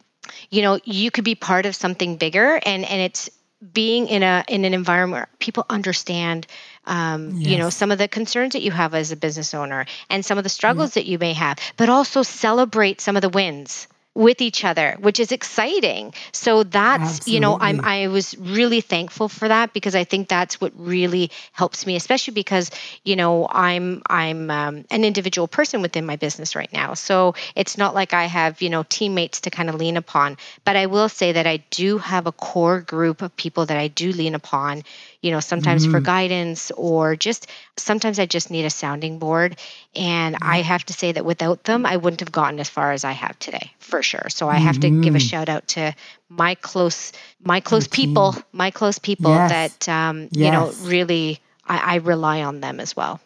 you 0.49 0.61
know 0.61 0.79
you 0.83 1.11
could 1.11 1.23
be 1.23 1.35
part 1.35 1.65
of 1.65 1.75
something 1.75 2.17
bigger 2.17 2.59
and 2.65 2.85
and 2.85 3.01
it's 3.01 3.29
being 3.73 4.07
in 4.07 4.23
a 4.23 4.43
in 4.47 4.63
an 4.65 4.73
environment 4.73 5.21
where 5.21 5.29
people 5.39 5.65
understand 5.69 6.47
um, 6.85 7.31
yes. 7.35 7.47
you 7.47 7.57
know 7.57 7.69
some 7.69 7.91
of 7.91 7.97
the 7.97 8.07
concerns 8.07 8.53
that 8.53 8.61
you 8.61 8.71
have 8.71 8.93
as 8.93 9.11
a 9.11 9.17
business 9.17 9.53
owner 9.53 9.85
and 10.09 10.25
some 10.25 10.37
of 10.37 10.43
the 10.43 10.49
struggles 10.49 10.95
yeah. 10.95 11.01
that 11.01 11.09
you 11.09 11.19
may 11.19 11.33
have 11.33 11.57
but 11.77 11.89
also 11.89 12.23
celebrate 12.23 13.01
some 13.01 13.15
of 13.15 13.21
the 13.21 13.29
wins 13.29 13.87
with 14.15 14.41
each 14.41 14.65
other 14.65 14.97
which 14.99 15.19
is 15.19 15.31
exciting. 15.31 16.13
So 16.31 16.63
that's 16.63 17.03
Absolutely. 17.03 17.33
you 17.33 17.39
know 17.39 17.57
i'm 17.59 17.83
i 17.83 18.07
was 18.07 18.37
really 18.37 18.81
thankful 18.81 19.29
for 19.29 19.47
that 19.47 19.73
because 19.73 19.95
i 19.95 20.03
think 20.03 20.27
that's 20.27 20.59
what 20.59 20.73
really 20.75 21.31
helps 21.51 21.85
me 21.85 21.95
especially 21.95 22.33
because 22.33 22.71
you 23.03 23.15
know 23.15 23.47
i'm 23.49 24.01
i'm 24.07 24.49
um, 24.49 24.85
an 24.91 25.03
individual 25.03 25.47
person 25.47 25.81
within 25.81 26.05
my 26.05 26.15
business 26.15 26.55
right 26.55 26.71
now. 26.73 26.93
So 26.93 27.35
it's 27.55 27.77
not 27.77 27.93
like 27.93 28.13
i 28.13 28.25
have 28.25 28.61
you 28.61 28.69
know 28.69 28.83
teammates 28.87 29.41
to 29.41 29.49
kind 29.49 29.69
of 29.69 29.75
lean 29.75 29.97
upon. 29.97 30.37
But 30.65 30.75
i 30.75 30.85
will 30.87 31.09
say 31.09 31.33
that 31.33 31.47
i 31.47 31.57
do 31.69 31.97
have 31.97 32.27
a 32.27 32.31
core 32.31 32.81
group 32.81 33.21
of 33.21 33.35
people 33.35 33.65
that 33.67 33.77
i 33.77 33.87
do 33.87 34.11
lean 34.11 34.35
upon 34.35 34.83
you 35.21 35.31
know, 35.31 35.39
sometimes 35.39 35.83
mm-hmm. 35.83 35.91
for 35.91 35.99
guidance 35.99 36.71
or 36.71 37.15
just 37.15 37.47
sometimes 37.77 38.19
I 38.19 38.25
just 38.25 38.49
need 38.49 38.65
a 38.65 38.69
sounding 38.69 39.19
board. 39.19 39.57
And 39.95 40.35
mm-hmm. 40.35 40.49
I 40.49 40.61
have 40.61 40.85
to 40.85 40.93
say 40.93 41.11
that 41.11 41.25
without 41.25 41.63
them, 41.63 41.85
I 41.85 41.97
wouldn't 41.97 42.21
have 42.21 42.31
gotten 42.31 42.59
as 42.59 42.69
far 42.69 42.91
as 42.91 43.03
I 43.03 43.11
have 43.11 43.37
today, 43.39 43.73
for 43.79 44.01
sure. 44.01 44.29
So 44.29 44.47
I 44.47 44.55
have 44.55 44.77
mm-hmm. 44.77 45.01
to 45.01 45.03
give 45.03 45.15
a 45.15 45.17
mm-hmm. 45.17 45.27
shout 45.27 45.49
out 45.49 45.67
to 45.69 45.93
my 46.29 46.55
close, 46.55 47.11
my 47.43 47.59
close 47.59 47.87
people, 47.87 48.35
my 48.51 48.71
close 48.71 48.99
people 48.99 49.31
yes. 49.31 49.51
that, 49.51 49.89
um, 49.89 50.29
yes. 50.31 50.45
you 50.45 50.51
know, 50.51 50.89
really 50.89 51.39
I, 51.65 51.77
I 51.77 51.95
rely 51.97 52.43
on 52.43 52.59
them 52.59 52.79
as 52.79 52.95
well. 52.95 53.19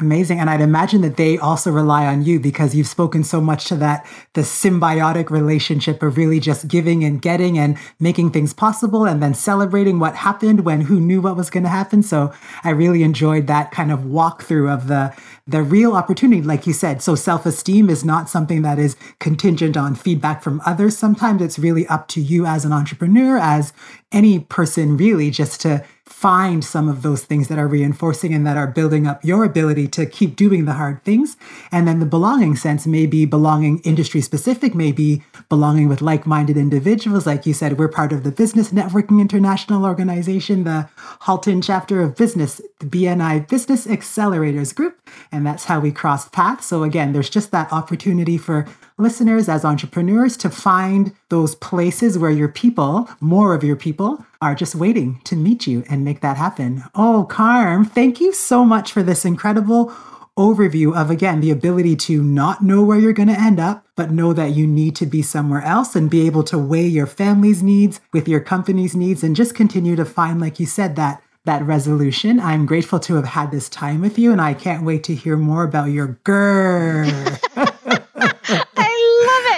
Amazing. 0.00 0.40
And 0.40 0.50
I'd 0.50 0.60
imagine 0.60 1.02
that 1.02 1.16
they 1.16 1.38
also 1.38 1.70
rely 1.70 2.06
on 2.06 2.24
you 2.24 2.40
because 2.40 2.74
you've 2.74 2.88
spoken 2.88 3.22
so 3.22 3.40
much 3.40 3.66
to 3.66 3.76
that, 3.76 4.04
the 4.32 4.40
symbiotic 4.40 5.30
relationship 5.30 6.02
of 6.02 6.16
really 6.16 6.40
just 6.40 6.66
giving 6.66 7.04
and 7.04 7.22
getting 7.22 7.56
and 7.56 7.78
making 8.00 8.32
things 8.32 8.52
possible 8.52 9.04
and 9.04 9.22
then 9.22 9.34
celebrating 9.34 10.00
what 10.00 10.16
happened 10.16 10.64
when 10.64 10.80
who 10.80 10.98
knew 10.98 11.20
what 11.20 11.36
was 11.36 11.48
going 11.48 11.62
to 11.62 11.68
happen. 11.68 12.02
So 12.02 12.32
I 12.64 12.70
really 12.70 13.04
enjoyed 13.04 13.46
that 13.46 13.70
kind 13.70 13.92
of 13.92 14.00
walkthrough 14.00 14.74
of 14.74 14.88
the, 14.88 15.14
the 15.46 15.62
real 15.62 15.94
opportunity, 15.94 16.42
like 16.42 16.66
you 16.66 16.72
said. 16.72 17.00
So 17.00 17.14
self-esteem 17.14 17.88
is 17.88 18.04
not 18.04 18.28
something 18.28 18.62
that 18.62 18.80
is 18.80 18.96
contingent 19.20 19.76
on 19.76 19.94
feedback 19.94 20.42
from 20.42 20.60
others. 20.66 20.98
Sometimes 20.98 21.40
it's 21.40 21.56
really 21.56 21.86
up 21.86 22.08
to 22.08 22.20
you 22.20 22.46
as 22.46 22.64
an 22.64 22.72
entrepreneur, 22.72 23.38
as 23.38 23.72
any 24.10 24.40
person 24.40 24.96
really 24.96 25.30
just 25.30 25.60
to 25.60 25.84
find 26.06 26.62
some 26.62 26.88
of 26.88 27.02
those 27.02 27.24
things 27.24 27.48
that 27.48 27.58
are 27.58 27.66
reinforcing 27.66 28.34
and 28.34 28.46
that 28.46 28.58
are 28.58 28.66
building 28.66 29.06
up 29.06 29.24
your 29.24 29.42
ability 29.42 29.88
to 29.88 30.04
keep 30.04 30.36
doing 30.36 30.66
the 30.66 30.74
hard 30.74 31.02
things. 31.02 31.36
And 31.72 31.88
then 31.88 31.98
the 31.98 32.06
belonging 32.06 32.56
sense 32.56 32.86
may 32.86 33.06
be 33.06 33.24
belonging 33.24 33.78
industry 33.80 34.20
specific, 34.20 34.74
maybe 34.74 35.22
belonging 35.48 35.88
with 35.88 36.02
like 36.02 36.26
minded 36.26 36.58
individuals. 36.58 37.26
Like 37.26 37.46
you 37.46 37.54
said, 37.54 37.78
we're 37.78 37.88
part 37.88 38.12
of 38.12 38.22
the 38.22 38.30
Business 38.30 38.70
Networking 38.70 39.18
International 39.18 39.86
Organization, 39.86 40.64
the 40.64 40.90
Halton 41.22 41.62
chapter 41.62 42.02
of 42.02 42.16
business, 42.16 42.60
the 42.80 42.86
BNI 42.86 43.48
Business 43.48 43.86
Accelerators 43.86 44.74
Group. 44.74 44.98
And 45.32 45.46
that's 45.46 45.64
how 45.64 45.80
we 45.80 45.90
crossed 45.90 46.32
paths. 46.32 46.66
So 46.66 46.82
again, 46.82 47.12
there's 47.12 47.30
just 47.30 47.50
that 47.52 47.72
opportunity 47.72 48.36
for 48.36 48.66
listeners 48.98 49.48
as 49.48 49.64
entrepreneurs 49.64 50.36
to 50.38 50.50
find 50.50 51.14
those 51.28 51.54
places 51.56 52.18
where 52.18 52.30
your 52.30 52.48
people, 52.48 53.08
more 53.20 53.54
of 53.54 53.64
your 53.64 53.76
people, 53.76 54.24
are 54.40 54.54
just 54.54 54.74
waiting 54.74 55.20
to 55.24 55.36
meet 55.36 55.66
you 55.66 55.84
and 55.88 56.04
make 56.04 56.20
that 56.20 56.36
happen. 56.36 56.84
Oh, 56.94 57.26
Carm, 57.28 57.84
thank 57.84 58.20
you 58.20 58.32
so 58.32 58.64
much 58.64 58.92
for 58.92 59.02
this 59.02 59.24
incredible 59.24 59.92
overview 60.36 60.96
of 60.96 61.10
again 61.10 61.40
the 61.40 61.52
ability 61.52 61.94
to 61.94 62.20
not 62.20 62.60
know 62.60 62.82
where 62.82 62.98
you're 62.98 63.12
going 63.12 63.28
to 63.28 63.40
end 63.40 63.60
up 63.60 63.86
but 63.94 64.10
know 64.10 64.32
that 64.32 64.50
you 64.50 64.66
need 64.66 64.96
to 64.96 65.06
be 65.06 65.22
somewhere 65.22 65.62
else 65.62 65.94
and 65.94 66.10
be 66.10 66.26
able 66.26 66.42
to 66.42 66.58
weigh 66.58 66.88
your 66.88 67.06
family's 67.06 67.62
needs 67.62 68.00
with 68.12 68.26
your 68.26 68.40
company's 68.40 68.96
needs 68.96 69.22
and 69.22 69.36
just 69.36 69.54
continue 69.54 69.94
to 69.94 70.04
find 70.04 70.40
like 70.40 70.58
you 70.58 70.66
said 70.66 70.96
that 70.96 71.22
that 71.44 71.62
resolution. 71.62 72.40
I'm 72.40 72.66
grateful 72.66 72.98
to 73.00 73.16
have 73.16 73.26
had 73.26 73.50
this 73.50 73.68
time 73.68 74.00
with 74.00 74.18
you 74.18 74.32
and 74.32 74.40
I 74.40 74.54
can't 74.54 74.84
wait 74.84 75.04
to 75.04 75.14
hear 75.14 75.36
more 75.36 75.62
about 75.62 75.90
your 75.90 76.18
girl. 76.24 77.10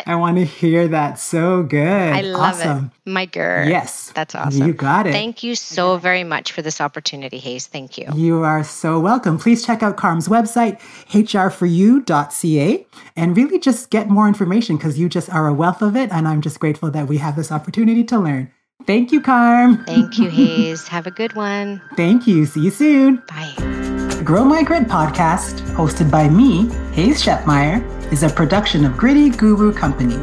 I 0.06 0.14
want 0.14 0.36
to 0.38 0.44
hear 0.44 0.86
that. 0.88 1.18
So 1.18 1.64
good. 1.64 2.12
I 2.12 2.20
love 2.20 2.54
awesome. 2.54 2.92
it. 3.04 3.10
My 3.10 3.26
girl. 3.26 3.68
Yes. 3.68 4.12
That's 4.14 4.36
awesome. 4.36 4.66
You 4.66 4.72
got 4.72 5.08
it. 5.08 5.12
Thank 5.12 5.42
you 5.42 5.56
so 5.56 5.98
very 5.98 6.22
much 6.22 6.52
for 6.52 6.62
this 6.62 6.80
opportunity, 6.80 7.38
Hayes. 7.38 7.66
Thank 7.66 7.98
you. 7.98 8.06
You 8.14 8.44
are 8.44 8.62
so 8.62 9.00
welcome. 9.00 9.36
Please 9.36 9.66
check 9.66 9.82
out 9.82 9.96
Carm's 9.96 10.28
website, 10.28 10.78
hrforyou.ca, 11.10 12.86
and 13.16 13.36
really 13.36 13.58
just 13.58 13.90
get 13.90 14.08
more 14.08 14.28
information 14.28 14.76
because 14.76 14.96
you 14.98 15.08
just 15.08 15.28
are 15.30 15.48
a 15.48 15.54
wealth 15.54 15.82
of 15.82 15.96
it. 15.96 16.12
And 16.12 16.28
I'm 16.28 16.40
just 16.40 16.60
grateful 16.60 16.90
that 16.92 17.08
we 17.08 17.18
have 17.18 17.34
this 17.34 17.50
opportunity 17.50 18.04
to 18.04 18.18
learn. 18.18 18.52
Thank 18.86 19.10
you, 19.10 19.20
Carm. 19.20 19.84
Thank 19.86 20.18
you, 20.18 20.30
Hayes. 20.30 20.86
have 20.86 21.08
a 21.08 21.10
good 21.10 21.34
one. 21.34 21.82
Thank 21.96 22.28
you. 22.28 22.46
See 22.46 22.60
you 22.60 22.70
soon. 22.70 23.16
Bye. 23.28 23.52
The 23.56 24.22
Grow 24.24 24.44
My 24.44 24.62
Grit 24.62 24.84
podcast, 24.84 25.60
hosted 25.74 26.10
by 26.10 26.28
me, 26.28 26.68
Hayes 26.92 27.22
Shepmeyer, 27.22 27.82
is 28.12 28.22
a 28.22 28.28
production 28.28 28.84
of 28.84 28.96
Gritty 28.96 29.30
Guru 29.30 29.72
Company. 29.72 30.16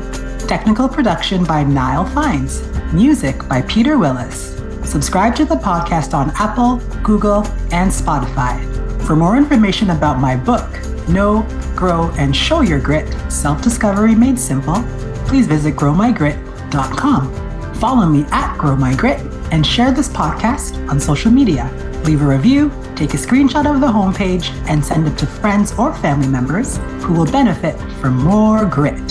Technical 0.47 0.87
production 0.87 1.43
by 1.43 1.63
Niall 1.63 2.05
Fines. 2.05 2.63
Music 2.93 3.47
by 3.47 3.61
Peter 3.63 3.97
Willis. 3.97 4.61
Subscribe 4.83 5.35
to 5.35 5.45
the 5.45 5.55
podcast 5.55 6.13
on 6.13 6.31
Apple, 6.35 6.77
Google, 7.01 7.45
and 7.71 7.91
Spotify. 7.91 8.61
For 9.05 9.15
more 9.15 9.37
information 9.37 9.89
about 9.89 10.19
my 10.19 10.35
book, 10.35 10.69
Know, 11.09 11.45
Grow, 11.75 12.11
and 12.17 12.35
Show 12.35 12.61
Your 12.61 12.79
Grit 12.79 13.13
Self 13.31 13.61
Discovery 13.61 14.15
Made 14.15 14.39
Simple, 14.39 14.83
please 15.25 15.47
visit 15.47 15.75
growmygrit.com. 15.75 17.75
Follow 17.75 18.05
me 18.05 18.25
at 18.31 18.57
Grow 18.57 18.75
My 18.75 18.95
Grit 18.95 19.19
and 19.51 19.65
share 19.65 19.91
this 19.91 20.09
podcast 20.09 20.87
on 20.89 20.99
social 20.99 21.31
media. 21.31 21.69
Leave 22.05 22.21
a 22.21 22.25
review 22.25 22.69
take 22.95 23.13
a 23.13 23.17
screenshot 23.17 23.65
of 23.71 23.81
the 23.81 23.87
homepage 23.87 24.49
and 24.69 24.83
send 24.83 25.07
it 25.07 25.17
to 25.17 25.25
friends 25.25 25.73
or 25.77 25.93
family 25.95 26.27
members 26.27 26.77
who 27.01 27.13
will 27.13 27.25
benefit 27.25 27.79
from 27.99 28.17
more 28.17 28.65
grit. 28.65 29.01